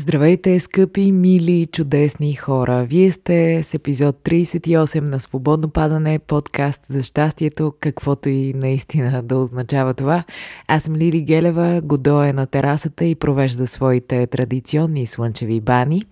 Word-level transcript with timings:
Здравейте, 0.00 0.60
скъпи, 0.60 1.12
мили, 1.12 1.66
чудесни 1.66 2.34
хора! 2.34 2.84
Вие 2.84 3.10
сте 3.10 3.62
с 3.62 3.74
епизод 3.74 4.16
38 4.24 5.00
на 5.00 5.20
Свободно 5.20 5.68
падане, 5.68 6.18
подкаст 6.18 6.82
за 6.88 7.02
щастието, 7.02 7.72
каквото 7.80 8.28
и 8.28 8.54
наистина 8.54 9.22
да 9.22 9.36
означава 9.36 9.94
това. 9.94 10.24
Аз 10.68 10.82
съм 10.82 10.96
Лили 10.96 11.20
Гелева, 11.20 11.80
Годо 11.84 12.22
е 12.22 12.32
на 12.32 12.46
терасата 12.46 13.04
и 13.04 13.14
провежда 13.14 13.66
своите 13.66 14.26
традиционни 14.26 15.06
слънчеви 15.06 15.60
бани. 15.60 16.02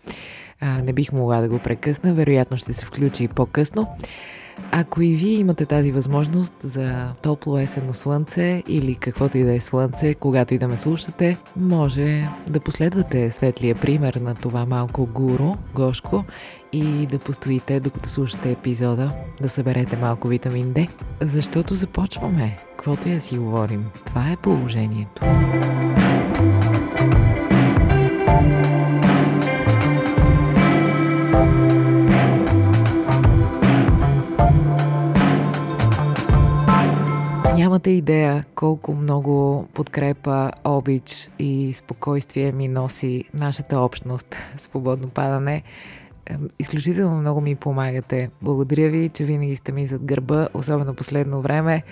А, 0.61 0.83
не 0.83 0.93
бих 0.93 1.13
могла 1.13 1.41
да 1.41 1.49
го 1.49 1.59
прекъсна, 1.59 2.15
вероятно 2.15 2.57
ще 2.57 2.73
се 2.73 2.85
включи 2.85 3.29
по-късно. 3.29 3.87
Ако 4.73 5.03
и 5.03 5.15
вие 5.15 5.39
имате 5.39 5.67
тази 5.67 5.93
възможност 5.93 6.55
за 6.61 7.13
топло 7.23 7.59
есенно 7.59 7.95
слънце 7.95 8.63
или 8.69 8.95
каквото 8.95 9.39
и 9.39 9.43
да 9.43 9.55
е 9.55 9.61
слънце, 9.61 10.15
когато 10.15 10.55
и 10.55 10.59
да 10.59 10.69
ме 10.69 10.77
слушате, 10.77 11.37
може 11.57 12.29
да 12.49 12.61
последвате 12.61 13.31
светлия 13.31 13.75
пример 13.75 14.15
на 14.15 14.35
това 14.35 14.67
малко 14.67 15.07
гуру, 15.07 15.55
Гошко, 15.75 16.25
и 16.73 17.07
да 17.07 17.19
постоите 17.19 17.81
докато 17.81 18.09
слушате 18.09 18.51
епизода, 18.51 19.13
да 19.41 19.49
съберете 19.49 19.97
малко 19.97 20.29
витамин 20.29 20.75
D, 20.75 20.89
защото 21.21 21.75
започваме. 21.75 22.59
Каквото 22.77 23.09
и 23.09 23.15
да 23.15 23.21
си 23.21 23.39
говорим. 23.39 23.87
Това 24.07 24.31
е 24.31 24.37
положението. 24.37 25.23
Нямате 37.79 37.91
идея 37.91 38.45
колко 38.55 38.95
много 38.95 39.67
подкрепа, 39.75 40.53
обич 40.65 41.31
и 41.39 41.73
спокойствие 41.73 42.53
ми 42.53 42.69
носи 42.69 43.25
нашата 43.35 43.79
общност 43.79 44.37
Свободно 44.57 45.09
падане. 45.09 45.63
Изключително 46.59 47.17
много 47.17 47.41
ми 47.41 47.55
помагате. 47.55 48.31
Благодаря 48.43 48.91
ви, 48.91 49.09
че 49.09 49.25
винаги 49.25 49.57
сте 49.57 49.73
ми 49.73 49.87
зад 49.87 50.05
гърба, 50.05 50.49
особено 50.55 50.95
последно 50.95 51.43
време. 51.43 51.83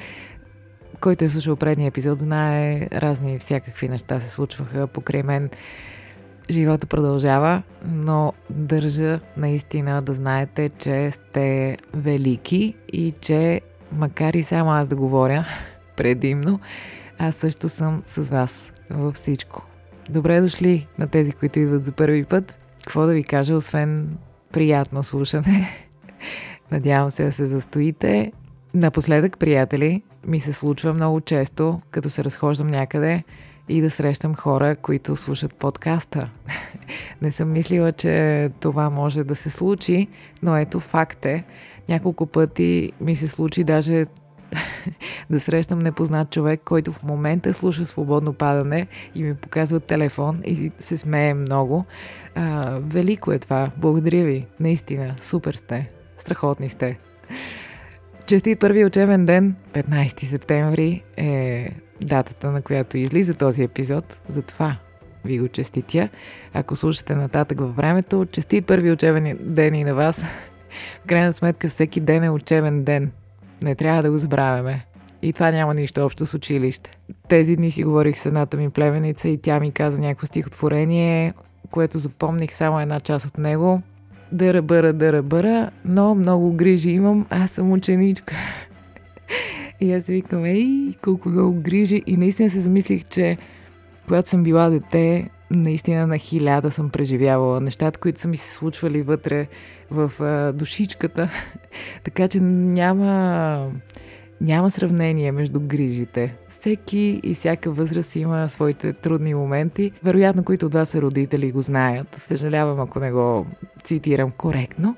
Който 1.01 1.25
е 1.25 1.29
слушал 1.29 1.57
предния 1.57 1.89
епизод, 1.89 2.19
знае, 2.19 2.89
разни 2.93 3.39
всякакви 3.39 3.89
неща 3.89 4.21
се 4.21 4.31
случваха 4.31 4.87
покрай 4.87 5.23
мен. 5.23 5.51
Живота 6.51 6.87
продължава, 6.87 7.63
но 7.85 8.33
държа 8.51 9.21
наистина 9.37 10.03
да 10.03 10.13
знаете, 10.13 10.69
че 10.69 11.11
сте 11.11 11.77
велики 11.95 12.75
и 12.93 13.15
че 13.21 13.61
макар 13.93 14.35
и 14.35 14.43
само 14.43 14.71
аз 14.71 14.87
да 14.87 14.97
говоря 14.97 15.47
предимно, 15.97 16.61
аз 17.19 17.35
също 17.35 17.69
съм 17.69 18.03
с 18.07 18.23
вас 18.23 18.73
във 18.91 19.15
всичко. 19.15 19.63
Добре 20.11 20.41
дошли 20.41 20.87
на 20.99 21.07
тези, 21.07 21.33
които 21.33 21.59
идват 21.59 21.85
за 21.85 21.93
първи 21.93 22.25
път. 22.25 22.59
Какво 22.81 23.07
да 23.07 23.13
ви 23.13 23.25
кажа, 23.25 23.55
освен 23.55 24.17
приятно 24.53 25.03
слушане. 25.03 25.69
Надявам 26.73 27.11
се 27.11 27.25
да 27.25 27.33
се 27.33 27.47
застоите. 27.47 28.33
Напоследък, 28.75 29.39
приятели, 29.39 30.03
ми 30.27 30.41
се 30.41 30.53
случва 30.53 30.93
много 30.93 31.21
често, 31.21 31.81
като 31.91 32.11
се 32.11 32.25
разхождам 32.25 32.67
някъде 32.67 33.25
и 33.69 33.81
да 33.81 33.91
срещам 33.91 34.35
хора, 34.35 34.77
които 34.77 35.17
слушат 35.17 35.55
подкаста. 35.55 36.31
Не 37.23 37.33
съм 37.33 37.53
мислила, 37.53 37.93
че 37.93 38.51
това 38.61 38.91
може 38.91 39.25
да 39.25 39.35
се 39.35 39.51
случи, 39.51 40.09
но 40.43 40.57
ето 40.57 40.81
факт 40.81 41.25
е. 41.25 41.45
Няколко 41.89 42.27
пъти 42.27 42.93
ми 43.01 43.17
се 43.17 43.29
случи 43.29 43.65
даже 43.65 44.07
да 45.31 45.41
срещам 45.41 45.79
непознат 45.79 46.31
човек, 46.31 46.61
който 46.65 46.93
в 46.93 47.03
момента 47.03 47.53
слуша 47.53 47.87
свободно 47.87 48.33
падане 48.33 48.87
и 49.15 49.23
ми 49.23 49.35
показва 49.35 49.81
телефон 49.81 50.41
и 50.45 50.73
се 50.79 50.97
смее 50.97 51.35
много. 51.35 51.85
А, 52.35 52.79
велико 52.83 53.33
е 53.33 53.39
това. 53.39 53.71
Благодаря 53.77 54.25
ви. 54.25 54.47
Наистина. 54.61 55.15
Супер 55.21 55.55
сте. 55.55 55.91
Страхотни 56.19 56.69
сте. 56.69 56.99
Честит 58.27 58.61
първи 58.61 58.85
учебен 58.85 59.25
ден, 59.25 59.57
15 59.73 60.25
септември 60.25 61.03
е 61.17 61.71
датата, 62.03 62.51
на 62.51 62.63
която 62.63 62.99
излиза 62.99 63.35
този 63.35 63.63
епизод. 63.63 64.21
Затова 64.29 64.77
ви 65.25 65.39
го 65.39 65.49
честитя. 65.49 66.09
Ако 66.55 66.77
слушате 66.77 67.15
нататък 67.15 67.61
във 67.61 67.77
времето, 67.77 68.27
честит 68.33 68.67
първи 68.67 68.93
учебен 68.93 69.39
ден 69.41 69.75
и 69.75 69.85
на 69.85 69.95
вас. 69.95 70.23
В 71.05 71.07
крайна 71.07 71.33
сметка 71.33 71.69
всеки 71.69 72.01
ден 72.01 72.25
е 72.25 72.31
учебен 72.31 72.85
ден. 72.85 73.13
Не 73.63 73.75
трябва 73.75 74.03
да 74.03 74.11
го 74.11 74.19
забравяме. 74.19 74.87
И 75.23 75.33
това 75.33 75.51
няма 75.51 75.75
нищо 75.75 76.05
общо 76.05 76.27
с 76.27 76.35
училище. 76.35 76.91
Тези 77.29 77.57
дни 77.57 77.71
си 77.71 77.85
говорих 77.85 78.19
с 78.19 78.27
едната 78.27 78.57
ми 78.57 78.71
племеница 78.71 79.29
и 79.29 79.39
тя 79.39 79.61
ми 79.61 79.73
каза 79.73 79.99
някакво 79.99 80.27
стихотворение, 80.27 81.35
което 81.71 81.99
запомних 81.99 82.55
само 82.55 82.81
една 82.81 83.01
част 83.01 83.27
от 83.27 83.39
него. 83.39 83.81
Дъра 84.33 84.63
бъра, 84.63 84.93
дъра 84.93 85.23
бъра, 85.23 85.71
но 85.85 86.15
много 86.15 86.53
грижи 86.53 86.91
имам, 86.91 87.27
аз 87.31 87.51
съм 87.51 87.73
ученичка. 87.73 88.37
И 89.81 89.93
аз 89.93 90.07
викам, 90.07 90.45
ей, 90.45 90.95
колко 91.05 91.29
много 91.29 91.61
грижи. 91.61 92.03
И 92.07 92.17
наистина 92.17 92.51
се 92.51 92.61
замислих, 92.61 93.05
че 93.05 93.37
когато 94.07 94.29
съм 94.29 94.43
била 94.43 94.71
дете, 94.71 95.29
наистина 95.51 96.07
на 96.07 96.19
хиляда 96.19 96.71
съм 96.71 96.91
преживявала 96.91 97.61
нещата, 97.61 98.01
които 98.01 98.21
са 98.21 98.29
ми 98.29 98.37
се 98.37 98.55
случвали 98.55 99.03
вътре 99.03 99.47
в 99.91 100.13
а, 100.21 100.53
душичката. 100.53 101.31
така 102.05 102.29
че 102.29 102.41
няма, 102.41 103.71
няма 104.41 104.71
сравнение 104.71 105.33
между 105.33 105.61
грижите. 105.61 106.37
Всеки 106.49 107.21
и 107.23 107.35
всяка 107.35 107.71
възраст 107.71 108.17
има 108.17 108.49
своите 108.49 108.93
трудни 108.93 109.35
моменти. 109.35 109.93
Вероятно, 110.05 110.45
които 110.45 110.67
от 110.67 110.75
вас 110.75 110.89
са 110.89 111.03
родители 111.03 111.53
го 111.53 111.63
знаят. 111.63 112.23
Съжалявам, 112.27 112.81
ако 112.81 113.01
не 113.01 113.13
го 113.13 113.47
цитирам 113.85 114.31
коректно. 114.31 114.97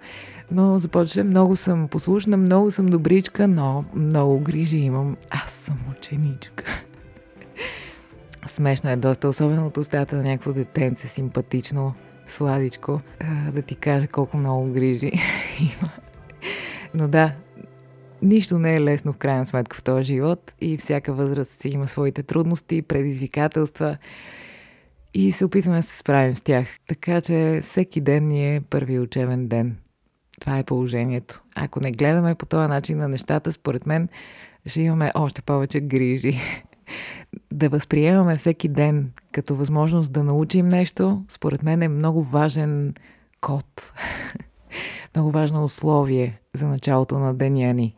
Но 0.50 0.78
започвам, 0.78 1.26
много 1.26 1.56
съм 1.56 1.88
послушна, 1.88 2.36
много 2.36 2.70
съм 2.70 2.86
добричка, 2.86 3.48
но 3.48 3.84
много 3.94 4.40
грижи 4.40 4.78
имам. 4.78 5.16
Аз 5.30 5.50
съм 5.50 5.76
ученичка. 5.98 6.84
Смешно 8.48 8.90
е 8.90 8.96
доста, 8.96 9.28
особено 9.28 9.66
от 9.66 9.76
устата 9.76 10.16
на 10.16 10.22
някакво 10.22 10.52
детенце, 10.52 11.08
симпатично, 11.08 11.94
сладичко, 12.26 13.00
да 13.52 13.62
ти 13.62 13.74
каже 13.74 14.06
колко 14.06 14.36
много 14.36 14.72
грижи 14.72 15.12
има. 15.60 15.90
Но 16.94 17.08
да, 17.08 17.32
нищо 18.22 18.58
не 18.58 18.76
е 18.76 18.80
лесно 18.80 19.12
в 19.12 19.16
крайна 19.16 19.46
сметка 19.46 19.76
в 19.76 19.82
този 19.82 20.04
живот 20.04 20.54
и 20.60 20.76
всяка 20.76 21.12
възраст 21.12 21.60
си 21.60 21.68
има 21.68 21.86
своите 21.86 22.22
трудности, 22.22 22.82
предизвикателства 22.82 23.96
и 25.14 25.32
се 25.32 25.44
опитваме 25.44 25.76
да 25.76 25.82
се 25.82 25.96
справим 25.96 26.36
с 26.36 26.42
тях. 26.42 26.66
Така 26.88 27.20
че 27.20 27.60
всеки 27.62 28.00
ден 28.00 28.28
ни 28.28 28.56
е 28.56 28.60
първи 28.60 28.98
учебен 28.98 29.48
ден. 29.48 29.76
Това 30.40 30.58
е 30.58 30.64
положението. 30.64 31.42
Ако 31.54 31.80
не 31.80 31.92
гледаме 31.92 32.34
по 32.34 32.46
този 32.46 32.68
начин 32.68 32.98
на 32.98 33.08
нещата, 33.08 33.52
според 33.52 33.86
мен 33.86 34.08
ще 34.66 34.80
имаме 34.80 35.12
още 35.14 35.42
повече 35.42 35.80
грижи 35.80 36.40
да 37.52 37.68
възприемаме 37.68 38.36
всеки 38.36 38.68
ден 38.68 39.10
като 39.32 39.56
възможност 39.56 40.12
да 40.12 40.24
научим 40.24 40.68
нещо, 40.68 41.24
според 41.28 41.62
мен 41.62 41.82
е 41.82 41.88
много 41.88 42.22
важен 42.22 42.94
код. 43.40 43.92
много 45.14 45.30
важно 45.30 45.64
условие 45.64 46.40
за 46.54 46.68
началото 46.68 47.18
на 47.18 47.34
деня 47.34 47.74
ни. 47.74 47.96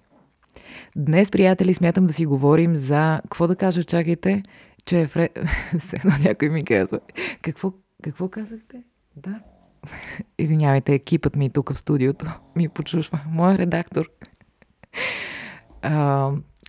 Днес, 0.97 1.31
приятели, 1.31 1.75
смятам 1.75 2.07
да 2.07 2.13
си 2.13 2.27
говорим 2.27 2.77
за... 2.77 3.21
Какво 3.23 3.47
да 3.47 3.57
кажа, 3.57 3.85
чакайте, 3.85 4.43
че 4.85 5.01
е 5.01 5.07
фре... 5.07 5.29
Едно 5.93 6.13
някой 6.21 6.49
ми 6.49 6.65
казва. 6.65 7.01
Какво, 7.43 7.73
какво 8.03 8.29
казахте? 8.29 8.83
Да. 9.17 9.41
Извинявайте, 10.39 10.95
екипът 10.95 11.37
ми 11.37 11.51
тук 11.51 11.73
в 11.73 11.79
студиото 11.79 12.27
ми 12.57 12.69
почушва. 12.69 13.21
Моя 13.29 13.59
редактор. 13.59 14.11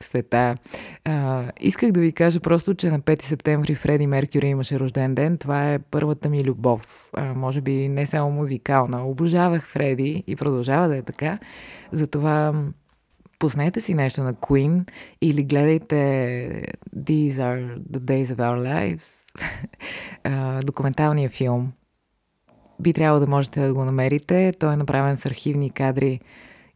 Света. 0.02 0.58
А, 1.06 1.44
исках 1.60 1.92
да 1.92 2.00
ви 2.00 2.12
кажа 2.12 2.40
просто, 2.40 2.74
че 2.74 2.90
на 2.90 3.00
5 3.00 3.22
септември 3.22 3.76
Фреди 3.76 4.08
Меркюри 4.08 4.48
имаше 4.48 4.80
рожден 4.80 5.16
ден. 5.16 5.38
Това 5.38 5.74
е 5.74 5.80
първата 5.80 6.30
ми 6.30 6.44
любов. 6.44 7.10
А, 7.14 7.34
може 7.34 7.62
би 7.62 7.90
не 7.90 8.06
само 8.06 8.32
музикална. 8.32 9.06
Обожавах 9.06 9.68
Фреди 9.68 10.24
и 10.28 10.36
продължава 10.36 10.88
да 10.88 10.98
е 10.98 11.02
така. 11.02 11.40
Затова 11.92 12.54
пуснете 13.40 13.82
си 13.82 13.94
нещо 13.94 14.24
на 14.24 14.34
Queen 14.34 14.90
или 15.22 15.44
гледайте 15.44 15.96
These 16.98 17.32
are 17.32 17.78
the 17.92 18.00
days 18.00 18.26
of 18.26 18.36
our 18.36 18.60
lives. 18.62 19.22
документалния 20.66 21.30
филм. 21.30 21.72
Би 22.80 22.94
трябвало 22.94 23.26
да 23.26 23.32
можете 23.32 23.68
да 23.68 23.74
го 23.74 23.86
намерите. 23.86 24.54
Той 24.60 24.74
е 24.74 24.78
направен 24.78 25.18
с 25.18 25.26
архивни 25.26 25.70
кадри 25.70 26.20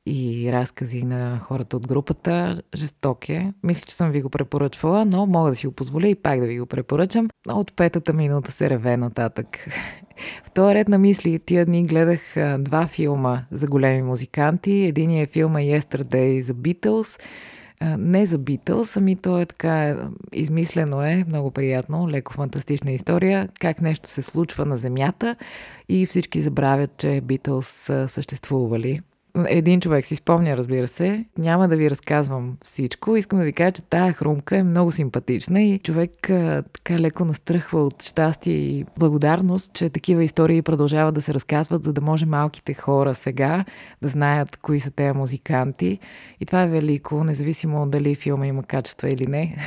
и 0.06 0.50
разкази 0.52 1.04
на 1.04 1.40
хората 1.40 1.78
от 1.78 1.88
групата. 1.88 2.62
Жесток 2.76 3.30
е. 3.30 3.54
Мисля, 3.64 3.86
че 3.86 3.96
съм 3.96 4.12
ви 4.12 4.22
го 4.22 4.30
препоръчвала, 4.30 5.06
но 5.06 5.26
мога 5.26 5.50
да 5.50 5.56
си 5.56 5.68
го 5.68 5.74
позволя 5.74 6.08
и 6.08 6.16
пак 6.16 6.40
да 6.40 6.48
ви 6.48 6.60
го 6.60 6.66
препоръчам. 6.66 7.30
От 7.48 7.76
петата 7.76 8.14
минута 8.14 8.52
се 8.52 8.70
реве 8.70 8.98
нататък. 8.98 9.48
В 10.46 10.52
този 10.52 10.76
ред 10.76 10.88
на 10.88 10.98
мисли 10.98 11.40
тия 11.40 11.66
дни 11.66 11.86
гледах 11.86 12.20
два 12.60 12.88
филма 12.88 13.42
за 13.52 13.68
големи 13.68 14.02
музиканти. 14.02 14.72
Единият 14.72 15.30
е 15.30 15.34
филма 15.34 15.60
Yesterday 15.60 16.42
за 16.42 16.54
Beatles, 16.54 17.22
не 17.98 18.26
за 18.26 18.38
Битълс, 18.38 18.98
ами 18.98 19.16
то 19.16 19.40
е 19.40 19.46
така, 19.46 19.98
измислено 20.34 21.02
е, 21.02 21.24
много 21.28 21.52
приятно, 21.52 22.10
леко 22.10 22.34
фантастична 22.34 22.92
история, 22.92 23.50
как 23.60 23.82
нещо 23.82 24.10
се 24.10 24.22
случва 24.22 24.66
на 24.66 24.78
Земята 24.78 25.36
и 25.90 26.06
всички 26.06 26.42
забравят, 26.42 26.98
че 26.98 27.22
Битълс 27.22 27.90
съществували 28.08 29.00
един 29.48 29.82
човек 29.82 30.06
си 30.06 30.16
спомня, 30.16 30.58
разбира 30.58 30.88
се. 30.88 31.26
Няма 31.38 31.68
да 31.68 31.78
ви 31.78 31.90
разказвам 31.90 32.58
всичко. 32.64 33.16
Искам 33.16 33.40
да 33.40 33.46
ви 33.46 33.54
кажа, 33.54 33.72
че 33.72 33.82
тая 33.82 34.14
хрумка 34.14 34.58
е 34.58 34.64
много 34.64 34.92
симпатична 34.92 35.62
и 35.62 35.80
човек 35.80 36.30
а, 36.30 36.64
така 36.74 37.00
леко 37.00 37.26
настръхва 37.26 37.84
от 37.84 38.04
щастие 38.04 38.54
и 38.54 38.86
благодарност, 39.00 39.74
че 39.74 39.90
такива 39.90 40.24
истории 40.24 40.62
продължават 40.62 41.16
да 41.16 41.22
се 41.22 41.34
разказват, 41.34 41.84
за 41.84 41.94
да 41.94 42.02
може 42.02 42.26
малките 42.26 42.74
хора 42.74 43.14
сега 43.14 43.66
да 44.02 44.08
знаят 44.08 44.58
кои 44.58 44.80
са 44.80 44.92
тези 44.92 45.18
музиканти. 45.18 46.00
И 46.42 46.46
това 46.46 46.64
е 46.64 46.70
велико, 46.70 47.24
независимо 47.24 47.88
дали 47.88 48.16
филма 48.16 48.48
има 48.48 48.64
качество 48.64 49.08
или 49.08 49.28
не. 49.28 49.56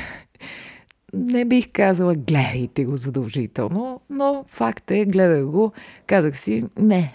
Не 1.13 1.45
бих 1.45 1.67
казала, 1.73 2.15
гледайте 2.15 2.85
го 2.85 2.97
задължително, 2.97 3.99
но 4.09 4.45
факт 4.47 4.91
е, 4.91 5.05
гледах 5.05 5.45
го, 5.45 5.71
казах 6.07 6.37
си, 6.37 6.63
не, 6.79 7.13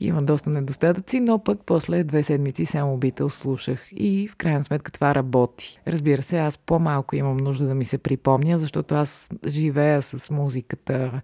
има 0.00 0.22
доста 0.22 0.50
недостатъци, 0.50 1.20
но 1.20 1.38
пък 1.38 1.60
после 1.66 2.04
две 2.04 2.22
седмици 2.22 2.66
само 2.66 2.96
Битъл 2.96 3.28
слушах 3.28 3.88
и 3.92 4.28
в 4.28 4.36
крайна 4.36 4.64
сметка 4.64 4.92
това 4.92 5.14
работи. 5.14 5.80
Разбира 5.86 6.22
се, 6.22 6.38
аз 6.38 6.58
по-малко 6.58 7.16
имам 7.16 7.36
нужда 7.36 7.66
да 7.66 7.74
ми 7.74 7.84
се 7.84 7.98
припомня, 7.98 8.58
защото 8.58 8.94
аз 8.94 9.30
живея 9.46 10.02
с 10.02 10.30
музиката 10.30 11.20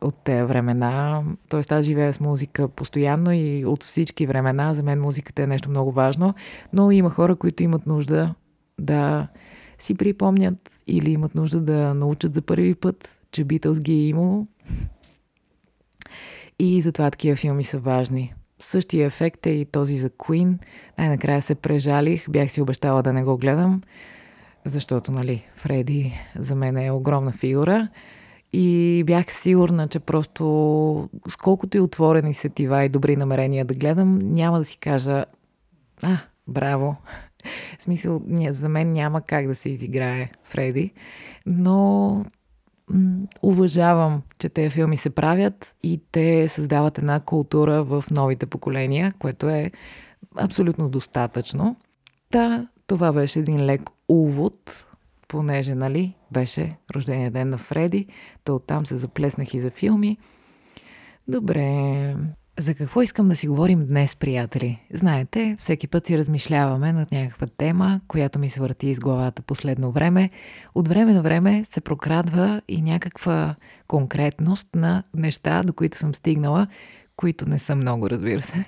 от 0.00 0.18
тези 0.24 0.42
времена. 0.42 1.22
Тоест 1.48 1.72
аз 1.72 1.84
живея 1.84 2.12
с 2.12 2.20
музика 2.20 2.68
постоянно 2.68 3.32
и 3.32 3.64
от 3.64 3.82
всички 3.82 4.26
времена. 4.26 4.74
За 4.74 4.82
мен 4.82 5.00
музиката 5.00 5.42
е 5.42 5.46
нещо 5.46 5.70
много 5.70 5.92
важно, 5.92 6.34
но 6.72 6.90
има 6.90 7.10
хора, 7.10 7.36
които 7.36 7.62
имат 7.62 7.86
нужда 7.86 8.34
да 8.78 9.28
си 9.78 9.94
припомнят 9.94 10.70
или 10.86 11.10
имат 11.10 11.34
нужда 11.34 11.60
да 11.60 11.94
научат 11.94 12.34
за 12.34 12.42
първи 12.42 12.74
път, 12.74 13.18
че 13.32 13.44
Битълс 13.44 13.80
ги 13.80 13.92
е 13.92 14.08
имало 14.08 14.46
и 16.58 16.80
затова 16.80 17.10
такива 17.10 17.36
филми 17.36 17.64
са 17.64 17.78
важни. 17.78 18.34
Същия 18.60 19.06
ефект 19.06 19.46
е 19.46 19.50
и 19.50 19.64
този 19.64 19.96
за 19.96 20.10
Queen. 20.10 20.58
Най-накрая 20.98 21.42
се 21.42 21.54
прежалих, 21.54 22.30
бях 22.30 22.50
си 22.50 22.60
обещала 22.60 23.02
да 23.02 23.12
не 23.12 23.24
го 23.24 23.38
гледам, 23.38 23.82
защото, 24.64 25.12
нали, 25.12 25.44
Фреди 25.56 26.14
за 26.34 26.54
мен 26.54 26.76
е 26.76 26.90
огромна 26.90 27.32
фигура. 27.32 27.88
И 28.52 29.02
бях 29.06 29.32
сигурна, 29.32 29.88
че 29.88 30.00
просто 30.00 31.08
с 31.28 31.36
колкото 31.36 31.76
и 31.76 31.80
отворени 31.80 32.34
сетива 32.34 32.84
и 32.84 32.88
добри 32.88 33.16
намерения 33.16 33.64
да 33.64 33.74
гледам, 33.74 34.18
няма 34.18 34.58
да 34.58 34.64
си 34.64 34.78
кажа 34.78 35.24
а, 36.02 36.18
браво. 36.48 36.96
В 37.78 37.82
смисъл, 37.82 38.22
за 38.50 38.68
мен 38.68 38.92
няма 38.92 39.20
как 39.20 39.46
да 39.46 39.54
се 39.54 39.68
изиграе 39.68 40.30
Фреди, 40.44 40.90
но 41.46 42.24
уважавам, 43.42 44.22
че 44.38 44.48
тези 44.48 44.70
филми 44.70 44.96
се 44.96 45.10
правят 45.10 45.76
и 45.82 46.00
те 46.12 46.48
създават 46.48 46.98
една 46.98 47.20
култура 47.20 47.84
в 47.84 48.04
новите 48.10 48.46
поколения, 48.46 49.14
което 49.18 49.48
е 49.48 49.70
абсолютно 50.36 50.88
достатъчно. 50.88 51.76
Та, 52.30 52.68
това 52.86 53.12
беше 53.12 53.38
един 53.38 53.64
лек 53.64 53.82
увод, 54.08 54.86
понеже, 55.28 55.74
нали, 55.74 56.14
беше 56.30 56.76
рождения 56.94 57.30
ден 57.30 57.48
на 57.48 57.58
Фреди, 57.58 58.06
то 58.44 58.54
оттам 58.54 58.86
се 58.86 58.98
заплеснах 58.98 59.54
и 59.54 59.60
за 59.60 59.70
филми. 59.70 60.18
Добре, 61.28 62.16
за 62.58 62.74
какво 62.74 63.02
искам 63.02 63.28
да 63.28 63.36
си 63.36 63.48
говорим 63.48 63.86
днес, 63.86 64.16
приятели? 64.16 64.80
Знаете, 64.92 65.56
всеки 65.58 65.88
път 65.88 66.06
си 66.06 66.18
размишляваме 66.18 66.92
над 66.92 67.12
някаква 67.12 67.46
тема, 67.46 68.00
която 68.08 68.38
ми 68.38 68.50
свърти 68.50 68.88
из 68.88 69.00
главата 69.00 69.42
последно 69.42 69.90
време. 69.90 70.30
От 70.74 70.88
време 70.88 71.12
на 71.12 71.22
време 71.22 71.64
се 71.72 71.80
прокрадва 71.80 72.62
и 72.68 72.82
някаква 72.82 73.54
конкретност 73.88 74.68
на 74.74 75.02
неща, 75.14 75.62
до 75.62 75.72
които 75.72 75.98
съм 75.98 76.14
стигнала, 76.14 76.66
които 77.16 77.48
не 77.48 77.58
са 77.58 77.74
много, 77.74 78.10
разбира 78.10 78.40
се, 78.40 78.64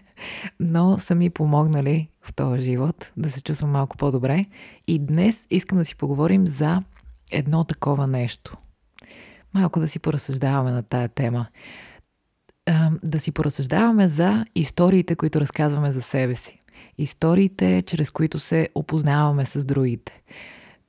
но 0.61 0.99
са 0.99 1.15
ми 1.15 1.31
помогнали 1.31 2.09
в 2.23 2.35
този 2.35 2.63
живот 2.63 3.13
да 3.17 3.31
се 3.31 3.43
чувствам 3.43 3.71
малко 3.71 3.97
по-добре. 3.97 4.45
И 4.87 4.99
днес 4.99 5.47
искам 5.51 5.79
да 5.79 5.85
си 5.85 5.97
поговорим 5.97 6.47
за 6.47 6.83
едно 7.31 7.65
такова 7.65 8.07
нещо. 8.07 8.57
Малко 9.55 9.81
да 9.81 9.89
си 9.89 9.99
поразсъждаваме 9.99 10.71
на 10.71 10.83
тая 10.83 11.09
тема 11.09 11.47
да 13.03 13.21
си 13.21 13.33
поразсъждаваме 13.33 14.09
за 14.09 14.45
историите, 14.55 15.17
които 15.17 15.41
разказваме 15.41 15.93
за 15.93 16.03
себе 16.03 16.35
си. 16.35 16.61
Историите, 16.99 17.83
чрез 17.87 18.11
които 18.11 18.39
се 18.39 18.69
опознаваме 18.75 19.45
с 19.45 19.65
другите. 19.65 20.23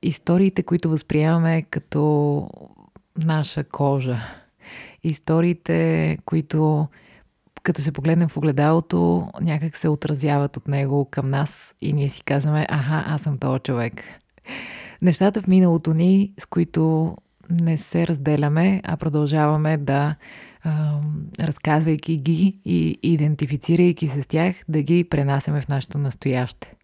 Историите, 0.02 0.62
които 0.62 0.90
възприемаме 0.90 1.62
като 1.62 2.50
наша 3.24 3.64
кожа. 3.64 4.18
Историите, 5.04 6.18
които 6.24 6.88
като 7.62 7.82
се 7.82 7.92
погледнем 7.92 8.28
в 8.28 8.36
огледалото, 8.36 9.30
някак 9.40 9.76
се 9.76 9.88
отразяват 9.88 10.56
от 10.56 10.68
него 10.68 11.04
към 11.10 11.30
нас 11.30 11.74
и 11.80 11.92
ние 11.92 12.08
си 12.08 12.22
казваме, 12.22 12.66
аха, 12.68 13.04
аз 13.06 13.22
съм 13.22 13.38
този 13.38 13.60
човек. 13.60 14.02
Нещата 15.02 15.42
в 15.42 15.46
миналото 15.46 15.94
ни, 15.94 16.32
с 16.40 16.46
които 16.46 17.16
не 17.60 17.78
се 17.78 18.06
разделяме, 18.06 18.82
а 18.84 18.96
продължаваме 18.96 19.76
да 19.76 20.14
разказвайки 21.40 22.16
ги 22.16 22.60
и 22.64 22.98
идентифицирайки 23.02 24.08
се 24.08 24.22
с 24.22 24.26
тях, 24.26 24.56
да 24.68 24.82
ги 24.82 25.04
пренасяме 25.04 25.60
в 25.60 25.68
нашето 25.68 25.98
настояще. 25.98 26.74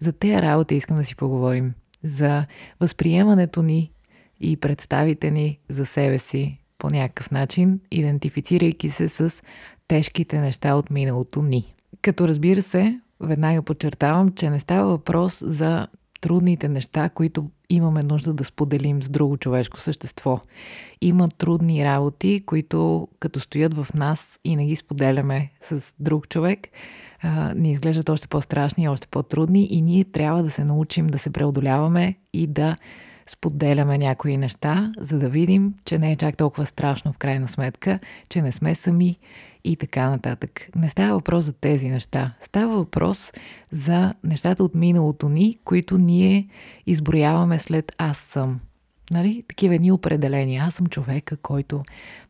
За 0.00 0.12
тези 0.12 0.42
работи 0.42 0.74
искам 0.74 0.96
да 0.96 1.04
си 1.04 1.16
поговорим. 1.16 1.74
За 2.04 2.46
възприемането 2.80 3.62
ни 3.62 3.92
и 4.40 4.56
представите 4.56 5.30
ни 5.30 5.58
за 5.68 5.86
себе 5.86 6.18
си 6.18 6.58
по 6.78 6.90
някакъв 6.90 7.30
начин, 7.30 7.80
идентифицирайки 7.90 8.90
се 8.90 9.08
с 9.08 9.42
тежките 9.88 10.40
неща 10.40 10.74
от 10.74 10.90
миналото 10.90 11.42
ни. 11.42 11.74
Като 12.02 12.28
разбира 12.28 12.62
се, 12.62 13.00
веднага 13.20 13.62
подчертавам, 13.62 14.32
че 14.32 14.50
не 14.50 14.60
става 14.60 14.88
въпрос 14.88 15.42
за 15.46 15.88
трудните 16.20 16.68
неща, 16.68 17.08
които 17.08 17.50
имаме 17.70 18.02
нужда 18.02 18.32
да 18.32 18.44
споделим 18.44 19.02
с 19.02 19.08
друго 19.08 19.36
човешко 19.36 19.80
същество. 19.80 20.40
Има 21.00 21.28
трудни 21.28 21.84
работи, 21.84 22.42
които 22.46 23.08
като 23.20 23.40
стоят 23.40 23.74
в 23.74 23.86
нас 23.94 24.38
и 24.44 24.56
не 24.56 24.66
ги 24.66 24.76
споделяме 24.76 25.50
с 25.60 25.94
друг 26.00 26.28
човек, 26.28 26.68
ни 27.54 27.72
изглеждат 27.72 28.08
още 28.08 28.28
по-страшни, 28.28 28.88
още 28.88 29.06
по-трудни 29.06 29.68
и 29.70 29.82
ние 29.82 30.04
трябва 30.04 30.42
да 30.42 30.50
се 30.50 30.64
научим 30.64 31.06
да 31.06 31.18
се 31.18 31.30
преодоляваме 31.30 32.14
и 32.32 32.46
да 32.46 32.76
споделяме 33.30 33.98
някои 33.98 34.36
неща, 34.36 34.92
за 34.98 35.18
да 35.18 35.28
видим, 35.28 35.74
че 35.84 35.98
не 35.98 36.12
е 36.12 36.16
чак 36.16 36.36
толкова 36.36 36.66
страшно 36.66 37.12
в 37.12 37.18
крайна 37.18 37.48
сметка, 37.48 37.98
че 38.28 38.42
не 38.42 38.52
сме 38.52 38.74
сами 38.74 39.18
и 39.64 39.76
така 39.76 40.10
нататък. 40.10 40.68
Не 40.76 40.88
става 40.88 41.12
въпрос 41.12 41.44
за 41.44 41.52
тези 41.52 41.88
неща. 41.88 42.34
Става 42.40 42.76
въпрос 42.76 43.32
за 43.70 44.14
нещата 44.24 44.64
от 44.64 44.74
миналото 44.74 45.28
ни, 45.28 45.58
които 45.64 45.98
ние 45.98 46.48
изброяваме 46.86 47.58
след 47.58 47.92
аз 47.98 48.18
съм. 48.18 48.60
Нали? 49.10 49.44
Такива 49.48 49.78
ни 49.78 49.92
определения. 49.92 50.64
Аз 50.64 50.74
съм 50.74 50.86
човека, 50.86 51.36
който 51.36 51.82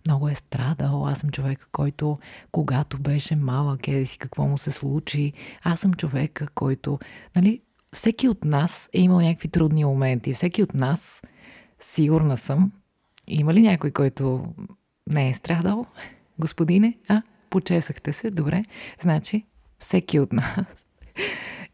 много 0.07 0.29
е 0.29 0.35
страдал. 0.35 1.07
Аз 1.07 1.19
съм 1.19 1.31
човека, 1.31 1.67
който 1.73 2.19
когато 2.53 2.99
беше 2.99 3.37
малък, 3.37 3.89
еди 3.89 4.07
си 4.07 4.19
какво 4.19 4.47
му 4.47 4.59
се 4.59 4.71
случи. 4.71 5.33
Аз 5.63 5.81
съм 5.81 5.95
човека, 5.95 6.49
който... 6.55 6.99
Нали? 7.37 7.61
Всеки 7.93 8.29
от 8.29 8.45
нас 8.45 8.89
е 8.93 9.01
имал 9.01 9.21
някакви 9.21 9.49
трудни 9.49 9.85
моменти. 9.85 10.35
Всеки 10.35 10.63
от 10.63 10.75
нас, 10.75 11.23
сигурна 11.81 12.37
съм, 12.37 12.73
има 13.29 13.55
ли 13.55 13.61
някой, 13.61 13.91
който 13.91 14.45
не 15.07 15.29
е 15.29 15.35
страдал? 15.35 15.87
Господине, 16.39 16.99
а? 17.09 17.23
Почесахте 17.51 18.13
се, 18.13 18.31
добре. 18.31 18.65
Значи, 19.01 19.47
всеки 19.79 20.21
от 20.21 20.33
нас 20.33 20.87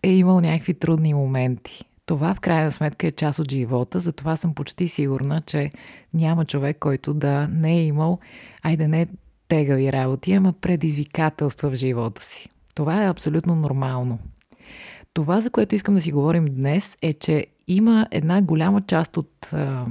е 0.03 0.13
имал 0.13 0.41
някакви 0.41 0.75
трудни 0.75 1.15
моменти. 1.15 1.85
Това 2.07 2.35
в 2.35 2.41
крайна 2.41 2.73
сметка 2.73 3.07
е 3.07 3.13
част 3.13 3.39
от 3.39 3.51
живота, 3.51 3.99
затова 3.99 4.37
съм 4.37 4.55
почти 4.55 4.89
сигурна, 4.89 5.43
че 5.47 5.71
няма 6.15 6.45
човек, 6.45 6.77
който 6.81 7.15
да 7.15 7.49
не 7.49 7.73
е 7.73 7.85
имал, 7.85 8.19
айде 8.63 8.89
не 8.89 9.07
тегави 9.49 9.93
работи, 9.93 10.33
ама 10.33 10.53
предизвикателства 10.53 11.71
в 11.71 11.75
живота 11.75 12.23
си. 12.23 12.49
Това 12.75 13.05
е 13.05 13.09
абсолютно 13.09 13.55
нормално. 13.55 14.19
Това, 15.17 15.41
за 15.41 15.51
което 15.51 15.75
искам 15.75 15.95
да 15.95 16.03
си 16.03 16.13
говорим 16.13 16.45
днес, 16.45 16.97
е, 17.03 17.13
че 17.13 17.47
има 17.69 18.07
една 18.11 18.43
голяма 18.43 18.83
част 18.87 19.17
от 19.17 19.53
а, 19.53 19.87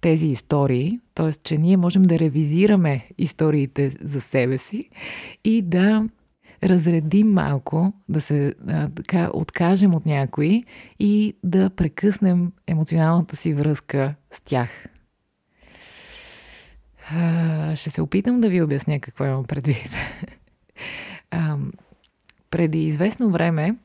тези 0.00 0.26
истории, 0.26 1.00
т.е. 1.14 1.32
че 1.32 1.58
ние 1.58 1.76
можем 1.76 2.02
да 2.02 2.18
ревизираме 2.18 3.08
историите 3.18 3.92
за 4.02 4.20
себе 4.20 4.58
си 4.58 4.88
и 5.44 5.62
да 5.62 6.08
разредим 6.64 7.32
малко, 7.32 7.92
да 8.08 8.20
се 8.20 8.54
а, 8.68 8.88
така 8.88 9.30
откажем 9.34 9.94
от 9.94 10.06
някои 10.06 10.64
и 10.98 11.34
да 11.44 11.70
прекъснем 11.70 12.52
емоционалната 12.66 13.36
си 13.36 13.54
връзка 13.54 14.14
с 14.30 14.40
тях. 14.40 14.86
А, 17.10 17.76
ще 17.76 17.90
се 17.90 18.02
опитам 18.02 18.40
да 18.40 18.48
ви 18.48 18.62
обясня 18.62 19.00
какво 19.00 19.24
имам 19.24 19.44
предвид. 19.44 19.96
а, 21.30 21.56
преди 22.50 22.86
известно 22.86 23.30
време 23.30 23.76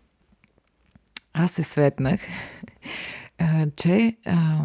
аз 1.35 1.51
се 1.51 1.63
светнах, 1.63 2.19
че 3.75 4.15
а, 4.25 4.59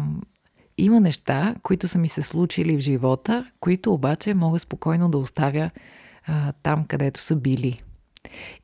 има 0.77 0.99
неща, 0.99 1.55
които 1.63 1.87
са 1.87 1.99
ми 1.99 2.07
се 2.07 2.21
случили 2.21 2.77
в 2.77 2.79
живота, 2.79 3.51
които 3.59 3.93
обаче 3.93 4.33
мога 4.33 4.59
спокойно 4.59 5.09
да 5.09 5.17
оставя 5.17 5.71
а, 6.25 6.53
там, 6.63 6.85
където 6.85 7.21
са 7.21 7.35
били. 7.35 7.83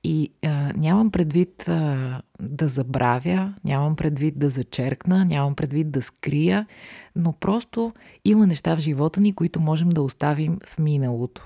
И 0.04 0.32
а, 0.46 0.74
нямам 0.78 1.12
предвид 1.12 1.68
а, 1.68 2.22
да 2.42 2.68
забравя, 2.68 3.54
нямам 3.64 3.96
предвид 3.96 4.40
да 4.40 4.50
зачеркна, 4.50 5.26
нямам 5.26 5.56
предвид 5.56 5.92
да 5.92 6.02
скрия, 6.02 6.68
но 7.16 7.34
просто 7.34 7.94
има 8.26 8.48
неща 8.48 8.76
в 8.76 8.80
живота 8.80 9.22
ни, 9.22 9.36
които 9.36 9.60
можем 9.60 9.90
да 9.90 10.02
оставим 10.02 10.60
в 10.66 10.80
миналото. 10.80 11.46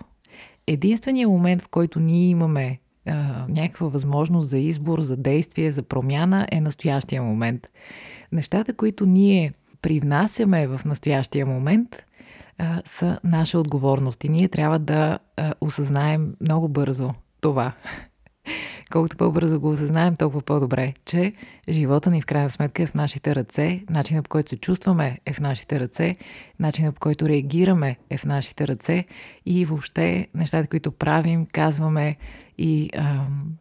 Единственият 0.67 1.31
момент, 1.31 1.61
в 1.61 1.67
който 1.67 1.99
ние 1.99 2.29
имаме 2.29 2.79
а, 3.07 3.45
някаква 3.49 3.87
възможност 3.87 4.49
за 4.49 4.59
избор, 4.59 5.01
за 5.01 5.17
действие, 5.17 5.71
за 5.71 5.83
промяна 5.83 6.47
е 6.51 6.61
настоящия 6.61 7.23
момент. 7.23 7.67
Нещата, 8.31 8.73
които 8.73 9.05
ние 9.05 9.53
привнасяме 9.81 10.67
в 10.67 10.81
настоящия 10.85 11.45
момент, 11.45 12.03
а, 12.57 12.81
са 12.85 13.19
наша 13.23 13.59
отговорност 13.59 14.23
и 14.23 14.29
ние 14.29 14.47
трябва 14.47 14.79
да 14.79 15.19
а, 15.37 15.53
осъзнаем 15.61 16.33
много 16.41 16.67
бързо 16.67 17.13
това. 17.41 17.73
Колкото 18.91 19.17
по-бързо 19.17 19.59
го 19.59 19.69
осъзнаем, 19.69 20.15
толкова 20.15 20.41
по-добре, 20.41 20.93
че 21.05 21.33
живота 21.69 22.11
ни 22.11 22.21
в 22.21 22.25
крайна 22.25 22.49
сметка 22.49 22.83
е 22.83 22.87
в 22.87 22.93
нашите 22.93 23.35
ръце, 23.35 23.83
начинът 23.89 24.23
по 24.23 24.29
който 24.29 24.49
се 24.49 24.57
чувстваме 24.57 25.19
е 25.25 25.33
в 25.33 25.39
нашите 25.39 25.79
ръце, 25.79 26.15
начинът 26.59 26.95
по 26.95 26.99
който 26.99 27.29
реагираме 27.29 27.97
е 28.09 28.17
в 28.17 28.25
нашите 28.25 28.67
ръце 28.67 29.05
и 29.45 29.65
въобще 29.65 30.27
нещата, 30.35 30.67
които 30.67 30.91
правим, 30.91 31.47
казваме 31.53 32.15
и 32.57 32.89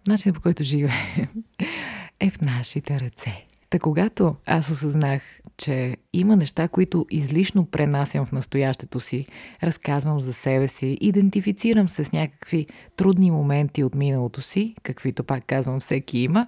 начинът 0.06 0.36
по 0.36 0.42
който 0.42 0.64
живеем 0.64 1.28
е 2.20 2.30
в 2.30 2.40
нашите 2.40 3.00
ръце. 3.00 3.49
Та 3.70 3.78
когато 3.78 4.36
аз 4.46 4.70
осъзнах, 4.70 5.22
че 5.56 5.96
има 6.12 6.36
неща, 6.36 6.68
които 6.68 7.06
излишно 7.10 7.66
пренасям 7.66 8.26
в 8.26 8.32
настоящето 8.32 9.00
си, 9.00 9.26
разказвам 9.62 10.20
за 10.20 10.32
себе 10.32 10.68
си, 10.68 10.98
идентифицирам 11.00 11.88
се 11.88 12.04
с 12.04 12.12
някакви 12.12 12.66
трудни 12.96 13.30
моменти 13.30 13.84
от 13.84 13.94
миналото 13.94 14.40
си, 14.40 14.74
каквито 14.82 15.24
пак 15.24 15.44
казвам 15.46 15.80
всеки 15.80 16.18
има, 16.18 16.46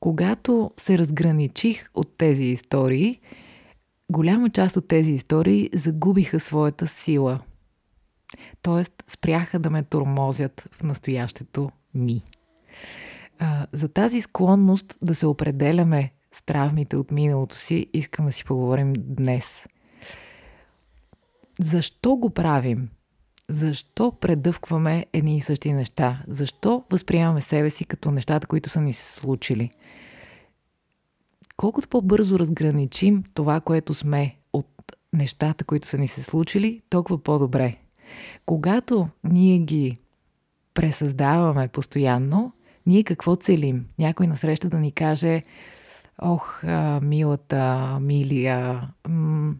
когато 0.00 0.70
се 0.78 0.98
разграничих 0.98 1.90
от 1.94 2.16
тези 2.18 2.44
истории, 2.44 3.20
голяма 4.10 4.50
част 4.50 4.76
от 4.76 4.88
тези 4.88 5.12
истории 5.12 5.70
загубиха 5.74 6.40
своята 6.40 6.86
сила. 6.86 7.40
Тоест, 8.62 9.04
спряха 9.06 9.58
да 9.58 9.70
ме 9.70 9.82
тормозят 9.82 10.68
в 10.72 10.82
настоящето 10.82 11.70
ми. 11.94 12.22
А, 13.38 13.66
за 13.72 13.88
тази 13.88 14.20
склонност 14.20 14.98
да 15.02 15.14
се 15.14 15.26
определяме 15.26 16.12
с 16.32 16.42
травмите 16.42 16.96
от 16.96 17.10
миналото 17.10 17.56
си, 17.56 17.86
искам 17.92 18.26
да 18.26 18.32
си 18.32 18.44
поговорим 18.44 18.92
днес. 18.96 19.66
Защо 21.60 22.16
го 22.16 22.30
правим? 22.30 22.88
Защо 23.48 24.12
предъвкваме 24.12 25.06
едни 25.12 25.36
и 25.36 25.40
същи 25.40 25.72
неща? 25.72 26.22
Защо 26.28 26.84
възприемаме 26.90 27.40
себе 27.40 27.70
си 27.70 27.84
като 27.84 28.10
нещата, 28.10 28.46
които 28.46 28.70
са 28.70 28.80
ни 28.80 28.92
се 28.92 29.12
случили? 29.12 29.70
Колкото 31.56 31.88
по-бързо 31.88 32.38
разграничим 32.38 33.24
това, 33.34 33.60
което 33.60 33.94
сме 33.94 34.36
от 34.52 34.92
нещата, 35.12 35.64
които 35.64 35.86
са 35.86 35.98
ни 35.98 36.08
се 36.08 36.22
случили, 36.22 36.82
толкова 36.90 37.22
по-добре. 37.22 37.76
Когато 38.46 39.08
ние 39.24 39.58
ги 39.58 39.98
пресъздаваме 40.74 41.68
постоянно, 41.68 42.52
ние 42.86 43.04
какво 43.04 43.36
целим? 43.36 43.86
Някой 43.98 44.26
насреща 44.26 44.68
да 44.68 44.80
ни 44.80 44.92
каже, 44.92 45.42
ох, 46.22 46.62
милата, 47.02 47.98
милия, 48.00 48.88
м- 49.08 49.54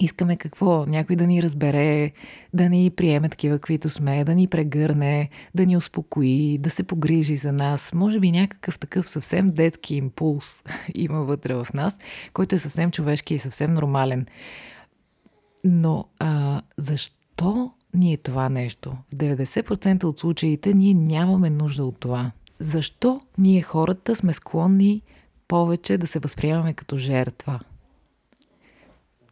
искаме 0.00 0.36
какво? 0.36 0.86
Някой 0.86 1.16
да 1.16 1.26
ни 1.26 1.42
разбере, 1.42 2.12
да 2.54 2.68
ни 2.68 2.90
приеме 2.90 3.28
такива, 3.28 3.58
каквито 3.58 3.90
сме, 3.90 4.24
да 4.24 4.34
ни 4.34 4.46
прегърне, 4.46 5.30
да 5.54 5.66
ни 5.66 5.76
успокои, 5.76 6.58
да 6.58 6.70
се 6.70 6.82
погрижи 6.82 7.36
за 7.36 7.52
нас. 7.52 7.92
Може 7.94 8.20
би 8.20 8.30
някакъв 8.30 8.78
такъв 8.78 9.08
съвсем 9.08 9.50
детски 9.50 9.94
импулс 9.94 10.62
има 10.94 11.22
вътре 11.22 11.54
в 11.54 11.66
нас, 11.74 11.98
който 12.32 12.54
е 12.54 12.58
съвсем 12.58 12.90
човешки 12.90 13.34
и 13.34 13.38
съвсем 13.38 13.74
нормален. 13.74 14.26
Но 15.64 16.04
а, 16.18 16.62
защо 16.76 17.72
ни 17.94 18.12
е 18.12 18.16
това 18.16 18.48
нещо? 18.48 18.96
В 19.12 19.16
90% 19.16 20.04
от 20.04 20.18
случаите 20.18 20.74
ние 20.74 20.94
нямаме 20.94 21.50
нужда 21.50 21.84
от 21.84 22.00
това. 22.00 22.32
Защо 22.58 23.20
ние 23.38 23.62
хората 23.62 24.16
сме 24.16 24.32
склонни 24.32 25.02
повече 25.48 25.98
да 25.98 26.06
се 26.06 26.18
възприемаме 26.18 26.74
като 26.74 26.96
жертва? 26.96 27.60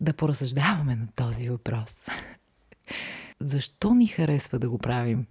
Да 0.00 0.12
поразсъждаваме 0.12 0.96
на 0.96 1.08
този 1.16 1.48
въпрос. 1.48 2.04
Защо 3.40 3.94
ни 3.94 4.06
харесва 4.06 4.58
да 4.58 4.70
го 4.70 4.78
правим? 4.78 5.26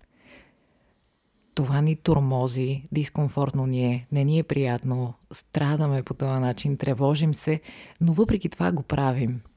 Това 1.55 1.81
ни 1.81 1.95
тормози, 1.95 2.83
дискомфортно 2.91 3.65
ни 3.65 3.85
е, 3.85 4.07
не 4.11 4.23
ни 4.23 4.39
е 4.39 4.43
приятно, 4.43 5.13
страдаме 5.33 6.03
по 6.03 6.13
този 6.13 6.39
начин, 6.39 6.77
тревожим 6.77 7.33
се, 7.33 7.61
но 8.01 8.13
въпреки 8.13 8.49
това 8.49 8.71
го 8.71 8.83
правим– 8.83 9.41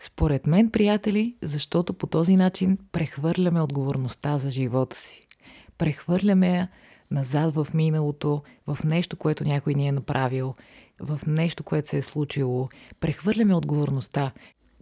според 0.00 0.46
мен, 0.46 0.70
приятели, 0.70 1.36
защото 1.42 1.94
по 1.94 2.06
този 2.06 2.36
начин 2.36 2.78
прехвърляме 2.92 3.60
отговорността 3.60 4.38
за 4.38 4.50
живота 4.50 4.96
си. 4.96 5.26
Прехвърляме 5.78 6.48
я 6.48 6.68
назад 7.10 7.54
в 7.54 7.66
миналото, 7.74 8.42
в 8.66 8.78
нещо, 8.84 9.16
което 9.16 9.44
някой 9.44 9.74
ни 9.74 9.88
е 9.88 9.92
направил, 9.92 10.54
в 11.00 11.20
нещо, 11.26 11.62
което 11.62 11.88
се 11.88 11.98
е 11.98 12.02
случило. 12.02 12.68
Прехвърляме 13.00 13.54
отговорността. 13.54 14.32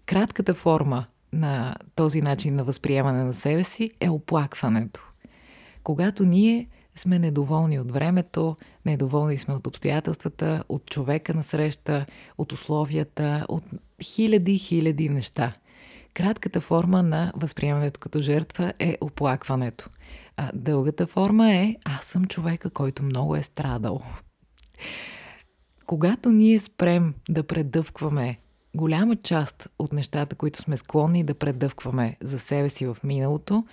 Кратката 0.06 0.54
форма 0.54 1.06
на 1.32 1.74
този 1.94 2.22
начин 2.22 2.56
на 2.56 2.64
възприемане 2.64 3.24
на 3.24 3.34
себе 3.34 3.64
си 3.64 3.90
е 4.00 4.10
оплакването. 4.10 5.12
Когато 5.82 6.24
ние 6.24 6.66
сме 6.96 7.18
недоволни 7.18 7.80
от 7.80 7.92
времето, 7.92 8.56
недоволни 8.86 9.38
сме 9.38 9.54
от 9.54 9.66
обстоятелствата, 9.66 10.64
от 10.68 10.86
човека 10.90 11.34
на 11.34 11.42
среща, 11.42 12.06
от 12.38 12.52
условията, 12.52 13.46
от 13.48 13.64
хиляди, 14.02 14.58
хиляди 14.58 15.08
неща. 15.08 15.52
Кратката 16.14 16.60
форма 16.60 17.02
на 17.02 17.32
възприемането 17.36 18.00
като 18.00 18.20
жертва 18.20 18.72
е 18.78 18.96
оплакването. 19.00 19.88
А 20.36 20.50
дългата 20.54 21.06
форма 21.06 21.54
е 21.54 21.76
аз 21.84 22.04
съм 22.04 22.24
човека, 22.24 22.70
който 22.70 23.02
много 23.02 23.36
е 23.36 23.42
страдал. 23.42 24.00
Когато 25.86 26.30
ние 26.30 26.58
спрем 26.58 27.14
да 27.28 27.42
предъвкваме 27.42 28.38
голяма 28.74 29.16
част 29.16 29.68
от 29.78 29.92
нещата, 29.92 30.36
които 30.36 30.62
сме 30.62 30.76
склонни 30.76 31.24
да 31.24 31.34
предъвкваме 31.34 32.16
за 32.22 32.38
себе 32.38 32.68
си 32.68 32.86
в 32.86 32.96
миналото, 33.04 33.64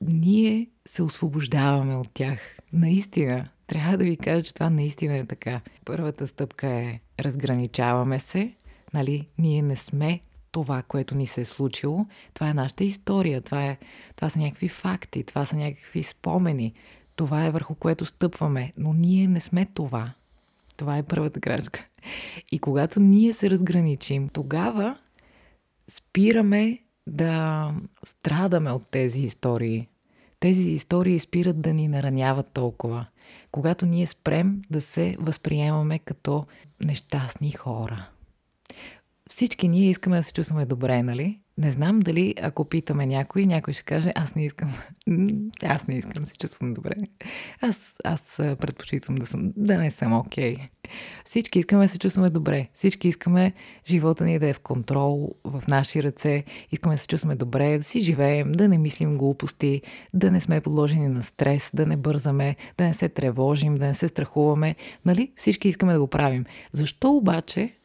ние 0.00 0.66
се 0.88 1.02
освобождаваме 1.02 1.96
от 1.96 2.08
тях. 2.14 2.38
Наистина, 2.72 3.48
трябва 3.66 3.98
да 3.98 4.04
ви 4.04 4.16
кажа, 4.16 4.42
че 4.42 4.54
това 4.54 4.70
наистина 4.70 5.16
е 5.16 5.26
така. 5.26 5.60
Първата 5.84 6.26
стъпка 6.26 6.68
е 6.68 7.00
разграничаваме 7.20 8.18
се, 8.18 8.52
нали? 8.94 9.26
Ние 9.38 9.62
не 9.62 9.76
сме 9.76 10.20
това, 10.52 10.82
което 10.82 11.14
ни 11.14 11.26
се 11.26 11.40
е 11.40 11.44
случило. 11.44 12.06
Това 12.34 12.50
е 12.50 12.54
нашата 12.54 12.84
история, 12.84 13.40
това, 13.40 13.64
е, 13.64 13.78
това 14.16 14.28
са 14.28 14.38
някакви 14.38 14.68
факти, 14.68 15.24
това 15.24 15.46
са 15.46 15.56
някакви 15.56 16.02
спомени. 16.02 16.74
Това 17.16 17.46
е 17.46 17.50
върху 17.50 17.74
което 17.74 18.06
стъпваме, 18.06 18.72
но 18.76 18.92
ние 18.92 19.28
не 19.28 19.40
сме 19.40 19.66
това. 19.74 20.12
Това 20.76 20.98
е 20.98 21.02
първата 21.02 21.40
крачка. 21.40 21.84
И 22.52 22.58
когато 22.58 23.00
ние 23.00 23.32
се 23.32 23.50
разграничим, 23.50 24.28
тогава 24.28 24.98
спираме 25.90 26.78
да 27.06 27.70
страдаме 28.04 28.70
от 28.70 28.90
тези 28.90 29.20
истории. 29.20 29.88
Тези 30.40 30.62
истории 30.62 31.18
спират 31.18 31.60
да 31.60 31.74
ни 31.74 31.88
нараняват 31.88 32.46
толкова. 32.52 33.06
Когато 33.52 33.86
ние 33.86 34.06
спрем 34.06 34.62
да 34.70 34.80
се 34.80 35.16
възприемаме 35.18 35.98
като 35.98 36.44
нещастни 36.80 37.52
хора. 37.52 38.08
Всички 39.28 39.68
ние 39.68 39.90
искаме 39.90 40.16
да 40.16 40.22
се 40.22 40.32
чувстваме 40.32 40.66
добре, 40.66 41.02
нали? 41.02 41.40
Не 41.58 41.70
знам 41.70 42.00
дали 42.00 42.34
ако 42.42 42.64
питаме 42.64 43.06
някой, 43.06 43.46
някой 43.46 43.74
ще 43.74 43.82
каже, 43.82 44.12
аз 44.14 44.34
не 44.34 44.44
искам, 44.44 44.74
аз 45.62 45.86
не 45.86 45.94
искам 45.94 46.22
да 46.22 46.26
се 46.26 46.38
чувствам 46.38 46.74
добре. 46.74 46.94
Аз, 47.60 47.96
аз 48.04 48.36
предпочитам 48.36 49.14
да, 49.14 49.26
съм, 49.26 49.52
да 49.56 49.78
не 49.78 49.90
съм 49.90 50.12
окей. 50.12 50.56
Okay. 50.56 50.68
Всички 51.24 51.58
искаме 51.58 51.84
да 51.84 51.88
се 51.88 51.98
чувстваме 51.98 52.30
добре. 52.30 52.68
Всички 52.74 53.08
искаме 53.08 53.52
живота 53.86 54.24
ни 54.24 54.38
да 54.38 54.48
е 54.48 54.52
в 54.52 54.60
контрол, 54.60 55.34
в 55.44 55.62
наши 55.68 56.02
ръце. 56.02 56.44
Искаме 56.70 56.94
да 56.94 57.00
се 57.00 57.06
чувстваме 57.06 57.36
добре, 57.36 57.78
да 57.78 57.84
си 57.84 58.00
живеем, 58.00 58.52
да 58.52 58.68
не 58.68 58.78
мислим 58.78 59.18
глупости, 59.18 59.82
да 60.14 60.30
не 60.30 60.40
сме 60.40 60.60
подложени 60.60 61.08
на 61.08 61.22
стрес, 61.22 61.70
да 61.74 61.86
не 61.86 61.96
бързаме, 61.96 62.56
да 62.78 62.84
не 62.84 62.94
се 62.94 63.08
тревожим, 63.08 63.74
да 63.74 63.86
не 63.86 63.94
се 63.94 64.08
страхуваме. 64.08 64.76
Нали? 65.04 65.32
Всички 65.36 65.68
искаме 65.68 65.92
да 65.92 66.00
го 66.00 66.06
правим. 66.06 66.44
Защо 66.72 67.12
обаче 67.12 67.76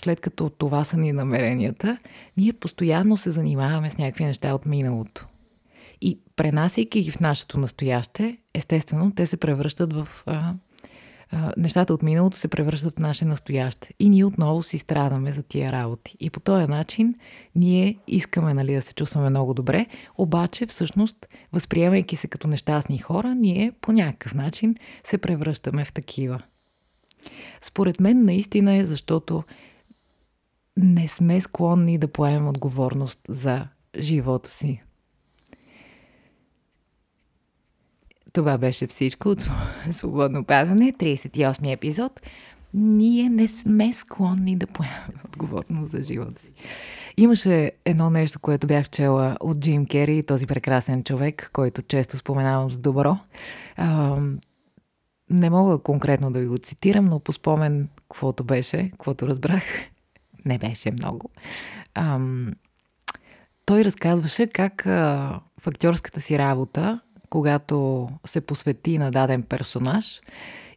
след 0.00 0.20
като 0.20 0.50
това 0.50 0.84
са 0.84 0.96
ни 0.96 1.12
намеренията, 1.12 1.98
ние 2.36 2.52
постоянно 2.52 3.16
се 3.16 3.30
занимаваме 3.30 3.90
с 3.90 3.98
някакви 3.98 4.24
неща 4.24 4.54
от 4.54 4.66
миналото. 4.66 5.26
И 6.00 6.18
пренасяйки 6.36 7.02
ги 7.02 7.10
в 7.10 7.20
нашето 7.20 7.60
настояще, 7.60 8.36
естествено, 8.54 9.12
те 9.12 9.26
се 9.26 9.36
превръщат 9.36 9.92
в 9.92 10.08
а, 10.26 10.54
нещата 11.56 11.94
от 11.94 12.02
миналото 12.02 12.36
се 12.36 12.48
превръщат 12.48 12.94
в 12.94 12.98
наше 12.98 13.24
настояще. 13.24 13.94
И 13.98 14.08
ние 14.08 14.24
отново 14.24 14.62
си 14.62 14.78
страдаме 14.78 15.32
за 15.32 15.42
тия 15.42 15.72
работи. 15.72 16.16
И 16.20 16.30
по 16.30 16.40
този 16.40 16.66
начин 16.66 17.14
ние 17.54 17.98
искаме 18.06 18.54
нали, 18.54 18.74
да 18.74 18.82
се 18.82 18.94
чувстваме 18.94 19.30
много 19.30 19.54
добре, 19.54 19.86
обаче 20.18 20.66
всъщност, 20.66 21.26
възприемайки 21.52 22.16
се 22.16 22.28
като 22.28 22.48
нещастни 22.48 22.98
хора, 22.98 23.34
ние 23.34 23.72
по 23.80 23.92
някакъв 23.92 24.34
начин 24.34 24.74
се 25.04 25.18
превръщаме 25.18 25.84
в 25.84 25.92
такива. 25.92 26.40
Според 27.62 28.00
мен 28.00 28.24
наистина 28.24 28.76
е 28.76 28.84
защото 28.84 29.44
не 30.76 31.08
сме 31.08 31.40
склонни 31.40 31.98
да 31.98 32.08
поемем 32.08 32.48
отговорност 32.48 33.20
за 33.28 33.68
живота 33.98 34.50
си. 34.50 34.80
Това 38.32 38.58
беше 38.58 38.86
всичко 38.86 39.28
от 39.28 39.48
Свободно 39.92 40.44
падане, 40.44 40.92
38 40.92 41.72
епизод. 41.72 42.20
Ние 42.74 43.28
не 43.28 43.48
сме 43.48 43.92
склонни 43.92 44.56
да 44.56 44.66
поемем 44.66 45.20
отговорност 45.24 45.90
за 45.90 46.02
живота 46.02 46.42
си. 46.42 46.52
Имаше 47.16 47.72
едно 47.84 48.10
нещо, 48.10 48.40
което 48.40 48.66
бях 48.66 48.90
чела 48.90 49.36
от 49.40 49.60
Джим 49.60 49.86
Кери, 49.86 50.22
този 50.22 50.46
прекрасен 50.46 51.04
човек, 51.04 51.50
който 51.52 51.82
често 51.82 52.16
споменавам 52.16 52.70
с 52.70 52.78
добро. 52.78 53.16
Не 55.30 55.50
мога 55.50 55.78
конкретно 55.78 56.32
да 56.32 56.40
ви 56.40 56.46
го 56.46 56.58
цитирам, 56.58 57.04
но 57.04 57.20
по 57.20 57.32
спомен, 57.32 57.88
каквото 57.96 58.44
беше, 58.44 58.90
каквото 58.90 59.26
разбрах, 59.28 59.62
не 60.48 60.58
беше 60.58 60.90
много. 60.90 61.30
А, 61.94 62.20
той 63.66 63.84
разказваше 63.84 64.46
как 64.46 64.86
а, 64.86 65.40
в 65.60 65.66
актьорската 65.66 66.20
си 66.20 66.38
работа 66.38 67.00
когато 67.30 68.08
се 68.26 68.40
посвети 68.40 68.98
на 68.98 69.10
даден 69.10 69.42
персонаж 69.42 70.20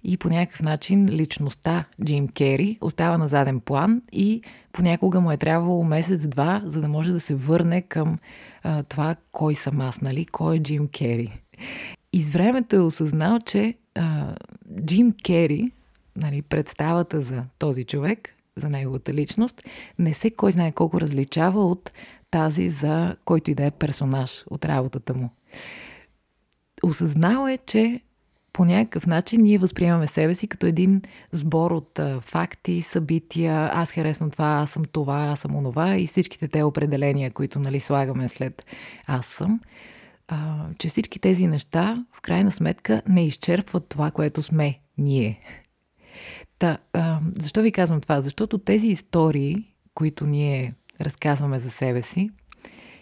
и 0.04 0.18
по 0.18 0.30
някакъв 0.30 0.62
начин 0.62 1.10
личността 1.10 1.86
Джим 2.06 2.28
Кери 2.28 2.78
остава 2.82 3.18
на 3.18 3.28
заден 3.28 3.60
план 3.60 4.02
и 4.12 4.42
понякога 4.72 5.20
му 5.20 5.32
е 5.32 5.38
трябвало 5.38 5.84
месец-два, 5.84 6.62
за 6.66 6.82
да 6.82 6.88
може 6.88 7.12
да 7.12 7.20
се 7.20 7.36
върне 7.36 7.82
към 7.82 8.18
а, 8.64 8.84
това 8.84 9.16
кой 9.32 9.56
съм 9.56 9.82
аз, 9.82 10.02
нали? 10.02 10.26
Кой 10.26 10.56
е 10.56 10.60
Джим 10.60 10.88
Кери. 10.88 11.42
И 12.14 12.22
с 12.22 12.32
времето 12.32 12.76
е 12.76 12.80
осъзнал, 12.80 13.40
че 13.40 13.74
а, 13.96 14.36
Джим 14.86 15.14
Кери, 15.26 15.72
нали, 16.16 16.42
представата 16.42 17.22
за 17.22 17.44
този 17.60 17.84
човек, 17.84 18.36
за 18.60 18.70
неговата 18.70 19.13
личност, 19.13 19.63
не 20.00 20.13
се 20.13 20.32
кой 20.32 20.51
знае 20.51 20.72
колко 20.72 21.01
различава 21.01 21.68
от 21.68 21.92
тази 22.32 22.70
за 22.70 23.16
който 23.25 23.51
и 23.51 23.56
да 23.56 23.66
е 23.66 23.72
персонаж 23.72 24.44
от 24.50 24.66
работата 24.66 25.13
му. 25.13 25.30
Осъзнал 26.84 27.48
е, 27.48 27.58
че 27.58 28.01
по 28.54 28.66
някакъв 28.66 29.08
начин 29.08 29.42
ние 29.42 29.58
възприемаме 29.58 30.08
себе 30.08 30.34
си 30.34 30.48
като 30.48 30.66
един 30.66 31.01
сбор 31.32 31.72
от 31.72 32.00
а, 32.00 32.22
факти, 32.22 32.82
събития, 32.82 33.70
аз 33.74 33.92
харесвам 33.92 34.32
това, 34.32 34.46
аз 34.46 34.70
съм 34.70 34.86
това, 34.86 35.18
аз 35.18 35.39
съм 35.39 35.56
онова 35.56 35.98
и 35.98 36.08
всичките 36.08 36.48
те 36.48 36.63
определения, 36.63 37.32
които 37.32 37.60
нали, 37.60 37.80
слагаме 37.80 38.30
след 38.30 38.66
аз 39.08 39.25
съм, 39.25 39.60
а, 40.28 40.66
че 40.80 40.88
всички 40.88 41.20
тези 41.20 41.48
неща 41.48 42.06
в 42.13 42.22
крайна 42.22 42.51
сметка 42.51 43.01
не 43.08 43.25
изчерпват 43.25 43.88
това, 43.89 44.12
което 44.12 44.42
сме 44.42 44.80
ние. 44.98 45.39
Та, 46.60 46.78
а, 46.94 47.20
защо 47.39 47.62
ви 47.62 47.72
казвам 47.72 48.01
това? 48.01 48.22
Защото 48.22 48.58
тези 48.58 48.88
истории, 48.88 49.74
които 49.94 50.25
ние 50.25 50.74
разказваме 51.01 51.60
за 51.60 51.70
себе 51.70 52.01
си, 52.01 52.30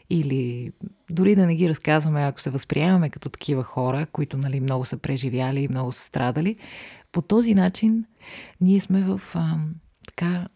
или 0.10 0.72
дори 1.10 1.36
да 1.36 1.46
не 1.46 1.56
ги 1.56 1.70
разказваме, 1.70 2.22
ако 2.22 2.42
се 2.42 2.50
възприемаме 2.50 3.10
като 3.10 3.30
такива 3.30 3.64
хора, 3.64 4.06
които 4.06 4.38
нали, 4.38 4.60
много 4.60 4.86
са 4.86 4.98
преживяли 4.98 5.60
и 5.60 5.68
много 5.68 5.92
са 5.92 6.04
страдали, 6.04 6.56
по 7.12 7.22
този 7.22 7.54
начин 7.54 8.06
ние 8.62 8.80
сме 8.80 9.04
в 9.04 9.22
а, 9.34 9.58
така 10.08 10.48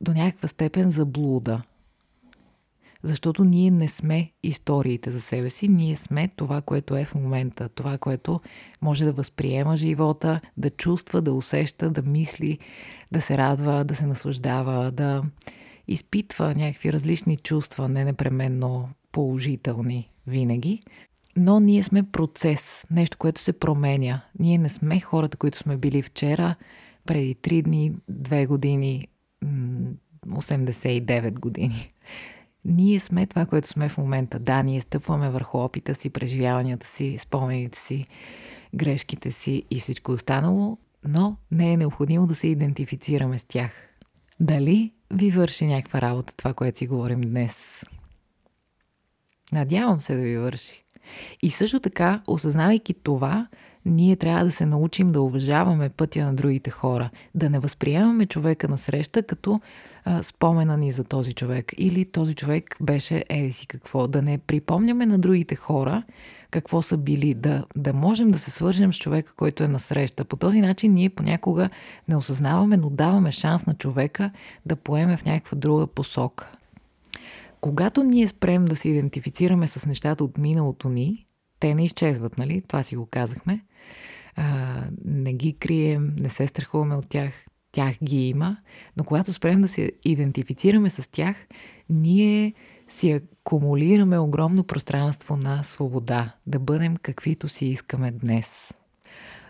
до 0.00 0.12
някаква 0.12 0.48
степен 0.48 0.90
заблуда. 0.90 1.62
Защото 3.04 3.44
ние 3.44 3.70
не 3.70 3.88
сме 3.88 4.30
историите 4.42 5.10
за 5.10 5.20
себе 5.20 5.50
си, 5.50 5.68
ние 5.68 5.96
сме 5.96 6.28
това, 6.28 6.60
което 6.60 6.96
е 6.96 7.04
в 7.04 7.14
момента, 7.14 7.68
това, 7.68 7.98
което 7.98 8.40
може 8.82 9.04
да 9.04 9.12
възприема 9.12 9.76
живота, 9.76 10.40
да 10.56 10.70
чувства, 10.70 11.22
да 11.22 11.32
усеща, 11.32 11.90
да 11.90 12.02
мисли, 12.02 12.58
да 13.12 13.20
се 13.20 13.38
радва, 13.38 13.84
да 13.84 13.94
се 13.94 14.06
наслаждава, 14.06 14.90
да, 14.90 15.22
изпитва 15.88 16.54
някакви 16.54 16.92
различни 16.92 17.36
чувства, 17.36 17.88
не 17.88 18.04
непременно 18.04 18.88
положителни 19.12 20.10
винаги. 20.26 20.80
Но 21.36 21.60
ние 21.60 21.82
сме 21.82 22.02
процес, 22.02 22.84
нещо, 22.90 23.18
което 23.18 23.40
се 23.40 23.52
променя. 23.52 24.20
Ние 24.38 24.58
не 24.58 24.68
сме 24.68 25.00
хората, 25.00 25.36
които 25.36 25.58
сме 25.58 25.76
били 25.76 26.02
вчера, 26.02 26.54
преди 27.06 27.34
3 27.34 27.62
дни, 27.62 27.92
2 28.10 28.46
години, 28.46 29.08
89 30.26 31.40
години. 31.40 31.90
Ние 32.64 33.00
сме 33.00 33.26
това, 33.26 33.46
което 33.46 33.68
сме 33.68 33.88
в 33.88 33.98
момента. 33.98 34.38
Да, 34.38 34.62
ние 34.62 34.80
стъпваме 34.80 35.30
върху 35.30 35.58
опита 35.58 35.94
си, 35.94 36.10
преживяванията 36.10 36.86
си, 36.86 37.18
спомените 37.18 37.78
си, 37.78 38.06
грешките 38.74 39.32
си 39.32 39.64
и 39.70 39.80
всичко 39.80 40.12
останало, 40.12 40.78
но 41.04 41.36
не 41.50 41.72
е 41.72 41.76
необходимо 41.76 42.26
да 42.26 42.34
се 42.34 42.48
идентифицираме 42.48 43.38
с 43.38 43.44
тях. 43.44 43.72
Дали 44.40 44.92
ви 45.10 45.30
върши 45.30 45.66
някаква 45.66 46.00
работа 46.00 46.36
това, 46.36 46.54
което 46.54 46.78
си 46.78 46.86
говорим 46.86 47.20
днес. 47.20 47.84
Надявам 49.52 50.00
се 50.00 50.14
да 50.14 50.22
ви 50.22 50.38
върши. 50.38 50.84
И 51.42 51.50
също 51.50 51.80
така, 51.80 52.22
осъзнавайки 52.26 52.94
това, 52.94 53.48
ние 53.84 54.16
трябва 54.16 54.44
да 54.44 54.52
се 54.52 54.66
научим 54.66 55.12
да 55.12 55.22
уважаваме 55.22 55.88
пътя 55.88 56.24
на 56.24 56.34
другите 56.34 56.70
хора, 56.70 57.10
да 57.34 57.50
не 57.50 57.58
възприемаме 57.58 58.26
човека 58.26 58.68
на 58.68 58.78
среща 58.78 59.22
като 59.22 59.60
а, 60.04 60.22
спомена 60.22 60.76
ни 60.76 60.92
за 60.92 61.04
този 61.04 61.32
човек 61.32 61.72
или 61.78 62.04
този 62.04 62.34
човек 62.34 62.76
беше 62.80 63.24
еди 63.28 63.52
си 63.52 63.66
какво, 63.66 64.08
да 64.08 64.22
не 64.22 64.38
припомняме 64.38 65.06
на 65.06 65.18
другите 65.18 65.54
хора 65.54 66.02
какво 66.50 66.82
са 66.82 66.96
били, 66.96 67.34
да, 67.34 67.64
да 67.76 67.92
можем 67.92 68.30
да 68.30 68.38
се 68.38 68.50
свържем 68.50 68.92
с 68.92 68.98
човека, 68.98 69.32
който 69.36 69.64
е 69.64 69.68
на 69.68 69.78
среща. 69.78 70.24
По 70.24 70.36
този 70.36 70.60
начин 70.60 70.92
ние 70.92 71.10
понякога 71.10 71.70
не 72.08 72.16
осъзнаваме, 72.16 72.76
но 72.76 72.90
даваме 72.90 73.32
шанс 73.32 73.66
на 73.66 73.74
човека 73.74 74.30
да 74.66 74.76
поеме 74.76 75.16
в 75.16 75.24
някаква 75.24 75.58
друга 75.58 75.86
посока. 75.86 76.52
Когато 77.60 78.02
ние 78.02 78.28
спрем 78.28 78.64
да 78.64 78.76
се 78.76 78.88
идентифицираме 78.88 79.66
с 79.66 79.86
нещата 79.86 80.24
от 80.24 80.38
миналото 80.38 80.88
ни, 80.88 81.26
те 81.64 81.74
не 81.74 81.84
изчезват, 81.84 82.38
нали? 82.38 82.62
Това 82.68 82.82
си 82.82 82.96
го 82.96 83.06
казахме. 83.06 83.64
А, 84.36 84.80
не 85.04 85.34
ги 85.34 85.52
крием, 85.52 86.14
не 86.16 86.28
се 86.28 86.46
страхуваме 86.46 86.94
от 86.94 87.08
тях, 87.08 87.32
тях 87.72 87.96
ги 88.02 88.28
има, 88.28 88.56
но 88.96 89.04
когато 89.04 89.32
спрем 89.32 89.60
да 89.60 89.68
се 89.68 89.92
идентифицираме 90.04 90.90
с 90.90 91.10
тях, 91.10 91.36
ние 91.88 92.54
си 92.88 93.12
акумулираме 93.12 94.18
огромно 94.18 94.64
пространство 94.64 95.36
на 95.36 95.62
свобода, 95.62 96.34
да 96.46 96.58
бъдем 96.58 96.96
каквито 96.96 97.48
си 97.48 97.66
искаме 97.66 98.10
днес. 98.10 98.70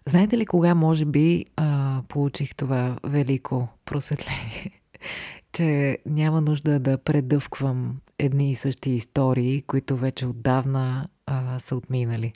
Знаете 0.06 0.38
ли 0.38 0.46
кога 0.46 0.74
може 0.74 1.04
би 1.04 1.44
а, 1.56 2.02
получих 2.08 2.54
това 2.54 2.96
велико 3.04 3.68
просветление? 3.84 4.80
че 5.52 5.98
няма 6.06 6.40
нужда 6.40 6.80
да 6.80 6.98
предъвквам 6.98 7.96
едни 8.18 8.50
и 8.50 8.54
същи 8.54 8.90
истории, 8.90 9.62
които 9.62 9.96
вече 9.96 10.26
отдавна 10.26 11.08
а, 11.26 11.58
са 11.58 11.76
отминали. 11.76 12.32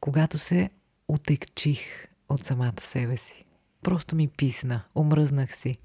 Когато 0.00 0.38
се 0.38 0.70
отекчих 1.08 1.80
от 2.28 2.44
самата 2.44 2.80
себе 2.80 3.16
си. 3.16 3.44
Просто 3.82 4.16
ми 4.16 4.28
писна, 4.28 4.82
омръзнах 4.94 5.54
си 5.54 5.78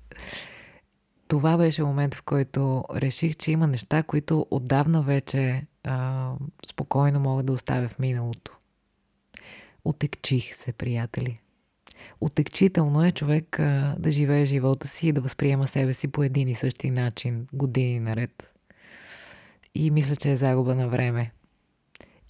това 1.34 1.58
беше 1.58 1.84
момент, 1.84 2.16
в 2.16 2.22
който 2.22 2.84
реших, 2.96 3.36
че 3.36 3.52
има 3.52 3.68
неща, 3.68 4.04
които 4.04 4.48
отдавна 4.52 5.02
вече 5.02 5.66
а, 5.84 6.32
спокойно 6.70 7.20
мога 7.20 7.44
да 7.44 7.54
оставя 7.54 7.90
в 7.90 8.00
миналото. 8.00 8.52
Отекчих 9.86 10.56
се, 10.56 10.74
приятели. 10.74 11.40
Отекчително 12.22 13.06
е 13.06 13.12
човек 13.12 13.60
а, 13.60 13.96
да 14.00 14.12
живее 14.12 14.46
живота 14.46 14.88
си 14.88 15.08
и 15.08 15.12
да 15.12 15.22
възприема 15.22 15.68
себе 15.68 15.94
си 15.94 16.08
по 16.08 16.24
един 16.24 16.48
и 16.48 16.56
същи 16.56 16.92
начин, 16.92 17.48
години 17.54 18.00
наред. 18.00 18.54
И 19.76 19.92
мисля, 19.92 20.16
че 20.16 20.32
е 20.32 20.38
загуба 20.38 20.76
на 20.76 20.88
време. 20.88 21.32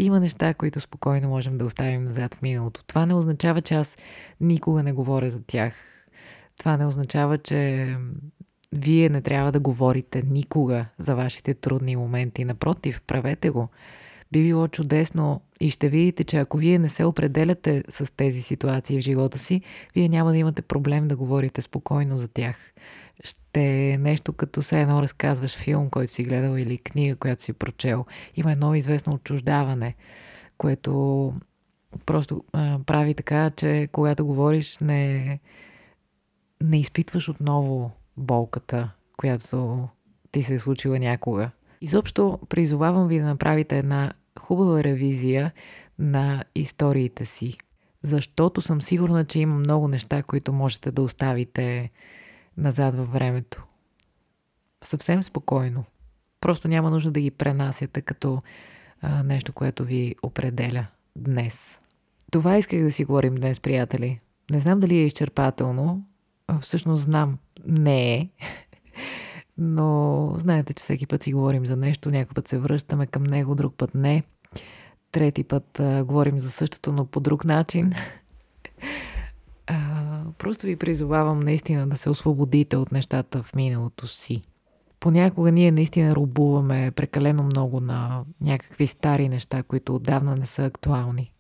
Има 0.04 0.20
неща, 0.20 0.54
които 0.54 0.80
спокойно 0.80 1.30
можем 1.30 1.58
да 1.58 1.66
оставим 1.66 2.04
назад 2.04 2.36
в 2.36 2.42
миналото. 2.42 2.84
Това 2.84 3.06
не 3.06 3.13
означава, 3.13 3.62
че 3.62 3.74
аз 3.74 3.98
никога 4.42 4.84
не 4.84 4.94
говоря 4.94 5.32
за 5.32 5.44
тях. 5.44 5.74
Това 6.58 6.78
не 6.78 6.86
означава, 6.86 7.38
че 7.38 7.88
вие 8.72 9.10
не 9.10 9.22
трябва 9.22 9.52
да 9.52 9.60
говорите 9.60 10.24
никога 10.30 10.86
за 10.98 11.16
вашите 11.16 11.54
трудни 11.54 11.96
моменти. 11.96 12.46
Напротив, 12.46 13.02
правете 13.08 13.50
го. 13.50 13.70
Би 14.32 14.44
било 14.44 14.68
чудесно 14.68 15.42
и 15.60 15.70
ще 15.70 15.89
видите, 15.89 16.24
че 16.24 16.38
ако 16.38 16.58
вие 16.58 16.80
не 16.80 16.89
се 16.89 17.06
определяте 17.06 17.84
с 17.89 18.13
тези 18.18 18.42
ситуации 18.42 18.98
в 18.98 19.04
живота 19.04 19.38
си, 19.38 19.62
вие 19.96 20.10
няма 20.10 20.32
да 20.32 20.38
имате 20.38 20.62
проблем 20.62 21.08
да 21.08 21.16
говорите 21.16 21.62
спокойно 21.62 22.18
за 22.18 22.28
тях. 22.28 22.56
Ще 23.23 23.91
е 23.91 23.97
нещо 23.97 24.34
като 24.34 24.62
се 24.62 24.82
едно 24.82 25.02
разказваш 25.02 25.58
филм, 25.58 25.89
който 25.89 26.13
си 26.13 26.23
гледал 26.23 26.58
или 26.58 26.78
книга, 26.78 27.15
която 27.15 27.43
си 27.43 27.54
прочел. 27.54 28.06
Има 28.36 28.52
едно 28.52 28.76
известно 28.76 29.13
отчуждаване, 29.13 29.95
което 30.58 31.34
просто 32.06 32.43
а, 32.54 32.80
прави 32.86 33.13
така, 33.13 33.49
че 33.49 33.89
когато 33.91 34.26
говориш, 34.26 34.78
не, 34.78 35.39
не 36.62 36.80
изпитваш 36.80 37.30
отново 37.30 37.91
болката, 38.17 38.91
която 39.17 39.88
ти 40.32 40.43
се 40.43 40.54
е 40.54 40.60
случила 40.60 40.99
някога. 40.99 41.52
Изобщо 41.82 42.39
призовавам 42.49 43.08
ви 43.08 43.19
да 43.19 43.26
направите 43.26 43.78
една 43.78 44.13
хубава 44.39 44.84
ревизия 44.84 45.52
на 45.99 46.43
историите 46.56 47.26
си, 47.26 47.58
защото 48.04 48.62
съм 48.62 48.82
сигурна, 48.82 49.26
че 49.26 49.39
има 49.39 49.56
много 49.56 49.88
неща, 49.88 50.23
които 50.23 50.54
можете 50.54 50.91
да 50.91 51.02
оставите 51.02 51.91
назад 52.58 52.96
във 52.96 53.12
времето. 53.12 53.63
Съвсем 54.84 55.24
спокойно. 55.24 55.84
Просто 56.42 56.68
няма 56.68 56.89
нужда 56.89 57.12
да 57.12 57.22
ги 57.22 57.32
пренасяте 57.32 58.02
като 58.02 58.39
а, 59.02 59.24
нещо, 59.24 59.54
което 59.54 59.84
ви 59.84 60.16
определя 60.24 60.88
днес. 61.16 61.78
Това 62.32 62.58
исках 62.58 62.84
да 62.84 62.92
си 62.92 63.06
говорим 63.06 63.36
днес, 63.36 63.60
приятели. 63.60 64.20
Не 64.52 64.60
знам 64.60 64.80
дали 64.80 64.96
е 64.96 65.06
изчерпателно. 65.06 66.06
Всъщност 66.62 67.04
знам. 67.04 67.38
Не 67.66 68.16
е. 68.16 68.30
Но 69.58 70.34
знаете, 70.38 70.74
че 70.74 70.84
всеки 70.84 71.08
път 71.08 71.24
си 71.24 71.34
говорим 71.34 71.66
за 71.66 71.78
нещо, 71.78 72.10
някой 72.10 72.34
път 72.34 72.48
се 72.48 72.58
връщаме 72.58 73.08
към 73.08 73.24
него, 73.24 73.56
друг 73.56 73.76
път 73.78 73.96
не. 73.96 74.24
Трети 75.12 75.44
път 75.44 75.80
а, 75.80 76.04
говорим 76.04 76.39
за 76.39 76.52
същото, 76.52 76.94
но 76.94 77.06
по 77.06 77.20
друг 77.20 77.46
начин. 77.46 77.94
Просто 80.38 80.65
ви 80.65 80.76
призовавам 80.76 81.39
наистина 81.39 81.88
да 81.88 81.98
се 81.98 82.10
освободите 82.10 82.78
от 82.78 82.91
нещата 82.91 83.43
в 83.43 83.56
миналото 83.56 84.08
си. 84.08 84.41
Понякога 85.00 85.52
ние 85.52 85.72
наистина 85.72 86.15
рубуваме 86.15 86.91
прекалено 86.91 87.43
много 87.43 87.80
на 87.80 88.24
някакви 88.41 88.88
стари 88.88 89.30
неща, 89.30 89.63
които 89.63 89.96
отдавна 89.96 90.36
не 90.36 90.46
са 90.46 90.65
актуални. 90.65 91.32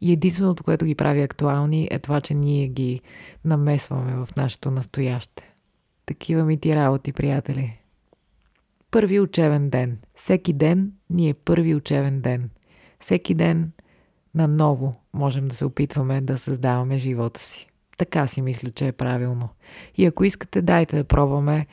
И 0.00 0.12
единственото, 0.12 0.64
което 0.64 0.84
ги 0.84 0.94
прави 0.94 1.22
актуални 1.22 1.88
е 1.90 1.98
това, 1.98 2.20
че 2.20 2.34
ние 2.34 2.68
ги 2.68 3.00
намесваме 3.44 4.14
в 4.14 4.28
нашето 4.36 4.70
настояще. 4.70 5.54
Такива 6.06 6.44
ми 6.44 6.56
ти 6.56 6.74
работи, 6.74 7.12
приятели. 7.12 7.80
Първи 8.90 9.20
учебен 9.20 9.70
ден. 9.70 9.98
Всеки 10.14 10.52
ден 10.52 10.92
ни 11.10 11.28
е 11.28 11.34
първи 11.34 11.74
учебен 11.74 12.20
ден. 12.20 12.50
Всеки 13.00 13.34
ден 13.34 13.72
наново 14.34 14.94
можем 15.14 15.48
да 15.48 15.54
се 15.54 15.64
опитваме 15.64 16.20
да 16.20 16.38
създаваме 16.38 16.98
живота 16.98 17.40
си. 17.40 17.67
Така 17.98 18.26
си 18.26 18.42
мисля, 18.42 18.70
че 18.70 18.86
е 18.86 18.92
правилно. 18.92 19.48
И 19.96 20.06
ако 20.06 20.24
искате, 20.24 20.62
дайте 20.62 20.96
да 20.96 21.04
пробваме 21.04 21.66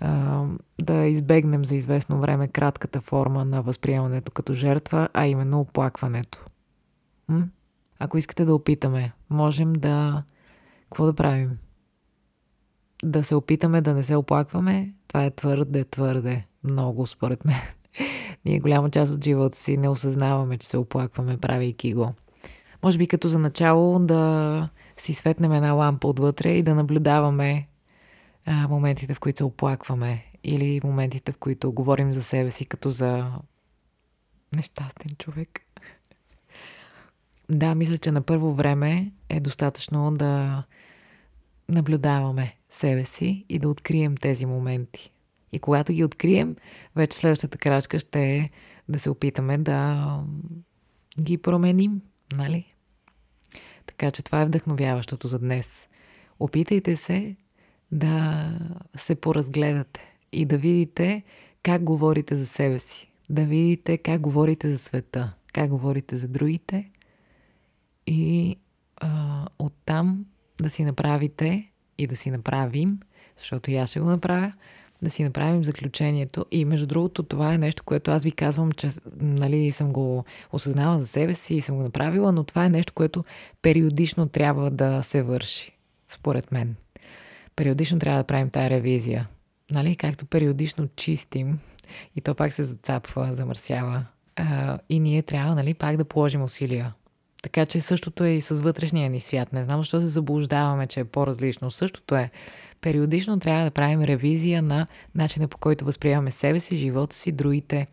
а, 0.00 0.44
да 0.80 0.94
избегнем 0.94 1.64
за 1.64 1.76
известно 1.76 2.20
време 2.20 2.48
кратката 2.48 3.00
форма 3.00 3.44
на 3.44 3.62
възприемането 3.62 4.32
като 4.32 4.54
жертва, 4.54 5.08
а 5.14 5.26
именно 5.26 5.60
оплакването. 5.60 6.44
М? 7.28 7.48
Ако 7.98 8.18
искате 8.18 8.44
да 8.44 8.54
опитаме, 8.54 9.12
можем 9.30 9.72
да... 9.72 10.22
Какво 10.84 11.06
да 11.06 11.14
правим? 11.14 11.58
Да 13.04 13.24
се 13.24 13.34
опитаме 13.34 13.80
да 13.80 13.94
не 13.94 14.04
се 14.04 14.16
оплакваме? 14.16 14.92
Това 15.08 15.24
е 15.24 15.30
твърде, 15.30 15.84
твърде 15.84 16.46
много, 16.64 17.06
според 17.06 17.44
мен. 17.44 17.56
Ние 18.44 18.60
голяма 18.60 18.90
част 18.90 19.14
от 19.14 19.24
живота 19.24 19.56
си 19.56 19.76
не 19.76 19.88
осъзнаваме, 19.88 20.58
че 20.58 20.68
се 20.68 20.76
оплакваме, 20.76 21.38
правейки 21.38 21.94
го. 21.94 22.12
Може 22.82 22.98
би 22.98 23.06
като 23.06 23.28
за 23.28 23.38
начало 23.38 23.98
да 23.98 24.68
си 24.96 25.14
светнем 25.14 25.52
една 25.52 25.72
лампа 25.72 26.08
отвътре 26.08 26.50
и 26.50 26.62
да 26.62 26.74
наблюдаваме 26.74 27.68
а, 28.46 28.68
моментите, 28.68 29.14
в 29.14 29.20
които 29.20 29.36
се 29.36 29.44
оплакваме 29.44 30.24
или 30.44 30.80
моментите, 30.84 31.32
в 31.32 31.38
които 31.38 31.72
говорим 31.72 32.12
за 32.12 32.22
себе 32.22 32.50
си 32.50 32.66
като 32.66 32.90
за 32.90 33.32
нещастен 34.54 35.16
човек. 35.18 35.60
Да, 37.50 37.74
мисля, 37.74 37.98
че 37.98 38.12
на 38.12 38.22
първо 38.22 38.54
време 38.54 39.12
е 39.28 39.40
достатъчно 39.40 40.12
да 40.14 40.62
наблюдаваме 41.68 42.56
себе 42.70 43.04
си 43.04 43.44
и 43.48 43.58
да 43.58 43.68
открием 43.68 44.16
тези 44.16 44.46
моменти. 44.46 45.12
И 45.52 45.58
когато 45.58 45.92
ги 45.92 46.04
открием, 46.04 46.56
вече 46.96 47.18
следващата 47.18 47.58
крачка 47.58 47.98
ще 47.98 48.36
е 48.36 48.50
да 48.88 48.98
се 48.98 49.10
опитаме 49.10 49.58
да 49.58 50.20
ги 51.20 51.38
променим, 51.38 52.00
нали? 52.32 52.64
Така 53.86 54.10
че 54.10 54.22
това 54.22 54.40
е 54.40 54.46
вдъхновяващото 54.46 55.28
за 55.28 55.38
днес. 55.38 55.88
Опитайте 56.40 56.96
се 56.96 57.36
да 57.92 58.50
се 58.96 59.14
поразгледате 59.14 60.14
и 60.32 60.44
да 60.44 60.58
видите 60.58 61.22
как 61.62 61.82
говорите 61.82 62.36
за 62.36 62.46
себе 62.46 62.78
си. 62.78 63.10
Да 63.30 63.44
видите 63.44 63.98
как 63.98 64.20
говорите 64.20 64.70
за 64.70 64.78
света, 64.78 65.34
как 65.52 65.70
говорите 65.70 66.16
за 66.16 66.28
другите 66.28 66.90
и 68.06 68.56
а, 68.96 69.46
оттам 69.58 70.26
да 70.60 70.70
си 70.70 70.84
направите 70.84 71.68
и 71.98 72.06
да 72.06 72.16
си 72.16 72.30
направим, 72.30 73.00
защото 73.38 73.70
и 73.70 73.76
аз 73.76 73.90
ще 73.90 74.00
го 74.00 74.06
направя, 74.06 74.52
да 75.02 75.10
си 75.10 75.24
направим 75.24 75.64
заключението. 75.64 76.46
И 76.50 76.64
между 76.64 76.86
другото, 76.86 77.22
това 77.22 77.54
е 77.54 77.58
нещо, 77.58 77.82
което 77.84 78.10
аз 78.10 78.24
ви 78.24 78.32
казвам, 78.32 78.72
че 78.72 78.88
нали, 79.20 79.72
съм 79.72 79.92
го 79.92 80.24
осъзнала 80.52 81.00
за 81.00 81.06
себе 81.06 81.34
си 81.34 81.54
и 81.54 81.60
съм 81.60 81.76
го 81.76 81.82
направила, 81.82 82.32
но 82.32 82.44
това 82.44 82.64
е 82.64 82.70
нещо, 82.70 82.92
което 82.92 83.24
периодично 83.62 84.28
трябва 84.28 84.70
да 84.70 85.02
се 85.02 85.22
върши, 85.22 85.76
според 86.08 86.52
мен. 86.52 86.76
Периодично 87.56 87.98
трябва 87.98 88.18
да 88.18 88.24
правим 88.24 88.50
тая 88.50 88.70
ревизия. 88.70 89.28
Нали? 89.70 89.96
Както 89.96 90.26
периодично 90.26 90.88
чистим 90.96 91.58
и 92.16 92.20
то 92.20 92.34
пак 92.34 92.52
се 92.52 92.64
зацапва, 92.64 93.34
замърсява. 93.34 94.04
А, 94.36 94.78
и 94.88 95.00
ние 95.00 95.22
трябва 95.22 95.54
нали, 95.54 95.74
пак 95.74 95.96
да 95.96 96.04
положим 96.04 96.42
усилия. 96.42 96.94
Така 97.42 97.66
че 97.66 97.80
същото 97.80 98.24
е 98.24 98.30
и 98.30 98.40
с 98.40 98.60
вътрешния 98.60 99.10
ни 99.10 99.20
свят. 99.20 99.52
Не 99.52 99.62
знам 99.62 99.80
защо 99.80 100.00
се 100.00 100.06
заблуждаваме, 100.06 100.86
че 100.86 101.00
е 101.00 101.04
по-различно. 101.04 101.70
Същото 101.70 102.14
е. 102.14 102.30
Периодично 102.80 103.40
трябва 103.40 103.64
да 103.64 103.70
правим 103.70 104.02
ревизия 104.02 104.62
на 104.62 104.86
начина 105.14 105.48
по 105.48 105.58
който 105.58 105.84
възприемаме 105.84 106.30
себе 106.30 106.60
си, 106.60 106.76
живота 106.76 107.16
си, 107.16 107.32
другите, 107.32 107.86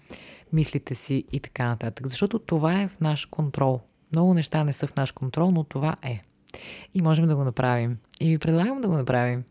мислите 0.54 0.96
си 0.96 1.24
и 1.32 1.40
така 1.40 1.68
нататък. 1.68 2.08
Защото 2.08 2.40
това 2.40 2.82
е 2.82 2.88
в 2.88 3.00
наш 3.00 3.26
контрол. 3.26 3.80
Много 4.12 4.34
неща 4.34 4.64
не 4.64 4.74
са 4.74 4.88
в 4.88 4.96
наш 4.96 5.12
контрол, 5.12 5.52
но 5.52 5.64
това 5.64 5.96
е. 6.04 6.22
И 6.94 7.02
можем 7.02 7.26
да 7.26 7.36
го 7.36 7.44
направим. 7.44 7.98
И 8.22 8.30
ви 8.30 8.38
предлагам 8.38 8.82
да 8.82 8.88
го 8.88 8.94
направим. 8.94 9.44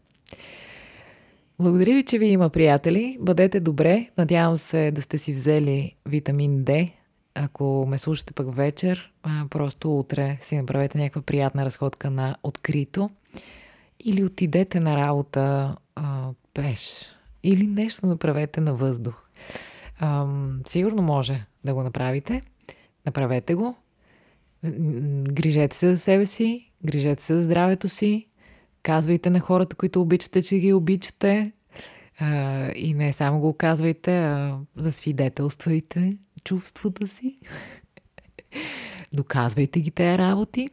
Благодаря 1.58 1.94
ви, 1.94 2.02
че 2.02 2.18
ви 2.18 2.26
има 2.26 2.50
приятели. 2.50 3.18
Бъдете 3.20 3.60
добре. 3.60 4.08
Надявам 4.18 4.58
се 4.58 4.90
да 4.90 5.02
сте 5.02 5.18
си 5.18 5.32
взели 5.32 5.94
витамин 6.06 6.64
D. 6.64 6.92
Ако 7.34 7.86
ме 7.88 7.98
слушате 7.98 8.32
пък 8.32 8.54
вечер, 8.54 9.12
просто 9.50 9.98
утре 9.98 10.38
си 10.40 10.56
направете 10.56 10.98
някаква 10.98 11.22
приятна 11.22 11.64
разходка 11.64 12.10
на 12.10 12.36
открито. 12.42 13.10
Или 14.00 14.24
отидете 14.24 14.80
на 14.80 14.96
работа 14.96 15.76
а, 15.94 16.28
пеш. 16.54 17.06
Или 17.42 17.66
нещо 17.66 18.06
направете 18.06 18.60
на 18.60 18.74
въздух. 18.74 19.14
А, 19.98 20.26
сигурно 20.66 21.02
може 21.02 21.46
да 21.64 21.74
го 21.74 21.82
направите. 21.82 22.42
Направете 23.06 23.54
го. 23.54 23.76
Грижете 25.22 25.76
се 25.76 25.90
за 25.90 25.98
себе 25.98 26.26
си, 26.26 26.72
грижете 26.84 27.22
се 27.22 27.34
за 27.34 27.42
здравето 27.42 27.88
си, 27.88 28.26
казвайте 28.82 29.30
на 29.30 29.40
хората, 29.40 29.76
които 29.76 30.00
обичате, 30.00 30.42
че 30.42 30.58
ги 30.58 30.72
обичате. 30.72 31.52
А, 32.18 32.68
и 32.76 32.94
не 32.94 33.12
само 33.12 33.40
го 33.40 33.52
казвайте, 33.52 34.18
а 34.18 34.58
засвидетелствайте 34.76 36.16
чувствата 36.44 37.08
си. 37.08 37.38
Доказвайте 39.12 39.80
ги 39.80 39.90
тези 39.90 40.18
работи. 40.18 40.68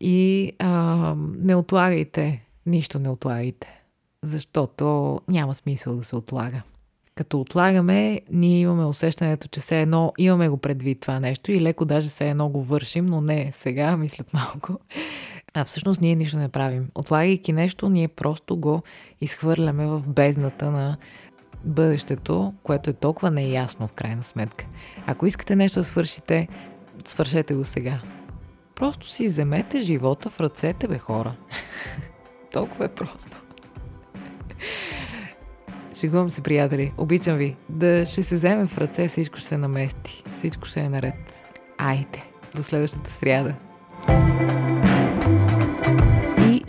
И 0.00 0.52
а, 0.58 1.14
не 1.18 1.54
отлагайте. 1.54 2.44
Нищо 2.66 2.98
не 2.98 3.08
отлагайте. 3.08 3.82
Защото 4.22 5.18
няма 5.28 5.54
смисъл 5.54 5.96
да 5.96 6.04
се 6.04 6.16
отлага. 6.16 6.62
Като 7.14 7.40
отлагаме, 7.40 8.20
ние 8.30 8.60
имаме 8.60 8.84
усещането, 8.84 9.48
че 9.48 9.60
все 9.60 9.82
едно 9.82 10.12
имаме 10.18 10.48
го 10.48 10.56
предвид 10.56 11.00
това 11.00 11.20
нещо 11.20 11.52
и 11.52 11.60
леко 11.60 11.84
даже 11.84 12.08
все 12.08 12.30
едно 12.30 12.48
го 12.48 12.62
вършим, 12.62 13.06
но 13.06 13.20
не 13.20 13.52
сега, 13.54 13.96
мислят 13.96 14.34
малко. 14.34 14.78
А 15.54 15.64
всъщност 15.64 16.00
ние 16.00 16.16
нищо 16.16 16.36
не 16.36 16.48
правим. 16.48 16.88
Отлагайки 16.94 17.52
нещо, 17.52 17.88
ние 17.88 18.08
просто 18.08 18.56
го 18.56 18.82
изхвърляме 19.20 19.86
в 19.86 20.02
бездната 20.06 20.70
на 20.70 20.96
бъдещето, 21.64 22.54
което 22.62 22.90
е 22.90 22.92
толкова 22.92 23.30
неясно 23.30 23.86
в 23.86 23.92
крайна 23.92 24.22
сметка. 24.22 24.64
Ако 25.06 25.26
искате 25.26 25.56
нещо 25.56 25.80
да 25.80 25.84
свършите, 25.84 26.48
свършете 27.04 27.54
го 27.54 27.64
сега. 27.64 28.00
Просто 28.74 29.08
си 29.08 29.26
вземете 29.26 29.80
живота 29.80 30.30
в 30.30 30.40
ръцете, 30.40 30.88
бе 30.88 30.98
хора. 30.98 31.34
толкова 32.52 32.84
е 32.84 32.88
просто. 32.88 33.42
Шегувам 35.94 36.30
се, 36.30 36.42
приятели. 36.42 36.92
Обичам 36.98 37.36
ви. 37.36 37.56
Да 37.68 38.06
ще 38.06 38.22
се 38.22 38.34
вземе 38.34 38.66
в 38.66 38.78
ръце, 38.78 39.08
всичко 39.08 39.38
ще 39.38 39.46
се 39.46 39.56
намести. 39.56 40.24
Всичко 40.32 40.66
ще 40.66 40.80
е 40.80 40.88
наред. 40.88 41.14
Айде, 41.78 42.24
до 42.56 42.62
следващата 42.62 43.10
сряда 43.10 43.54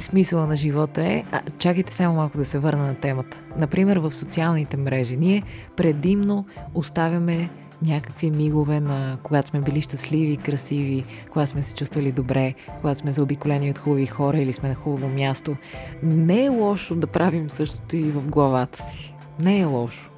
смисъла 0.03 0.47
на 0.47 0.57
живота 0.57 1.03
е, 1.03 1.23
а, 1.31 1.41
чакайте 1.57 1.93
само 1.93 2.15
малко 2.15 2.37
да 2.37 2.45
се 2.45 2.59
върна 2.59 2.85
на 2.85 2.95
темата. 2.95 3.43
Например, 3.57 3.97
в 3.97 4.13
социалните 4.13 4.77
мрежи 4.77 5.17
ние 5.17 5.43
предимно 5.75 6.45
оставяме 6.73 7.49
някакви 7.81 8.31
мигове 8.31 8.79
на 8.79 9.17
когато 9.23 9.49
сме 9.49 9.61
били 9.61 9.81
щастливи, 9.81 10.37
красиви, 10.37 11.03
когато 11.31 11.49
сме 11.49 11.61
се 11.61 11.75
чувствали 11.75 12.11
добре, 12.11 12.53
когато 12.81 12.99
сме 12.99 13.11
заобиколени 13.11 13.69
от 13.71 13.77
хубави 13.77 14.05
хора 14.05 14.37
или 14.37 14.53
сме 14.53 14.69
на 14.69 14.75
хубаво 14.75 15.07
място. 15.07 15.55
Не 16.03 16.45
е 16.45 16.49
лошо 16.49 16.95
да 16.95 17.07
правим 17.07 17.49
същото 17.49 17.95
и 17.95 18.11
в 18.11 18.21
главата 18.21 18.83
си. 18.83 19.15
Не 19.39 19.59
е 19.59 19.65
лошо. 19.65 20.11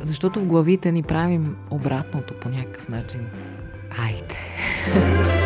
Защото 0.00 0.40
в 0.40 0.44
главите 0.44 0.92
ни 0.92 1.02
правим 1.02 1.56
обратното 1.70 2.34
по 2.40 2.48
някакъв 2.48 2.88
начин. 2.88 3.20
Айде! 3.98 4.36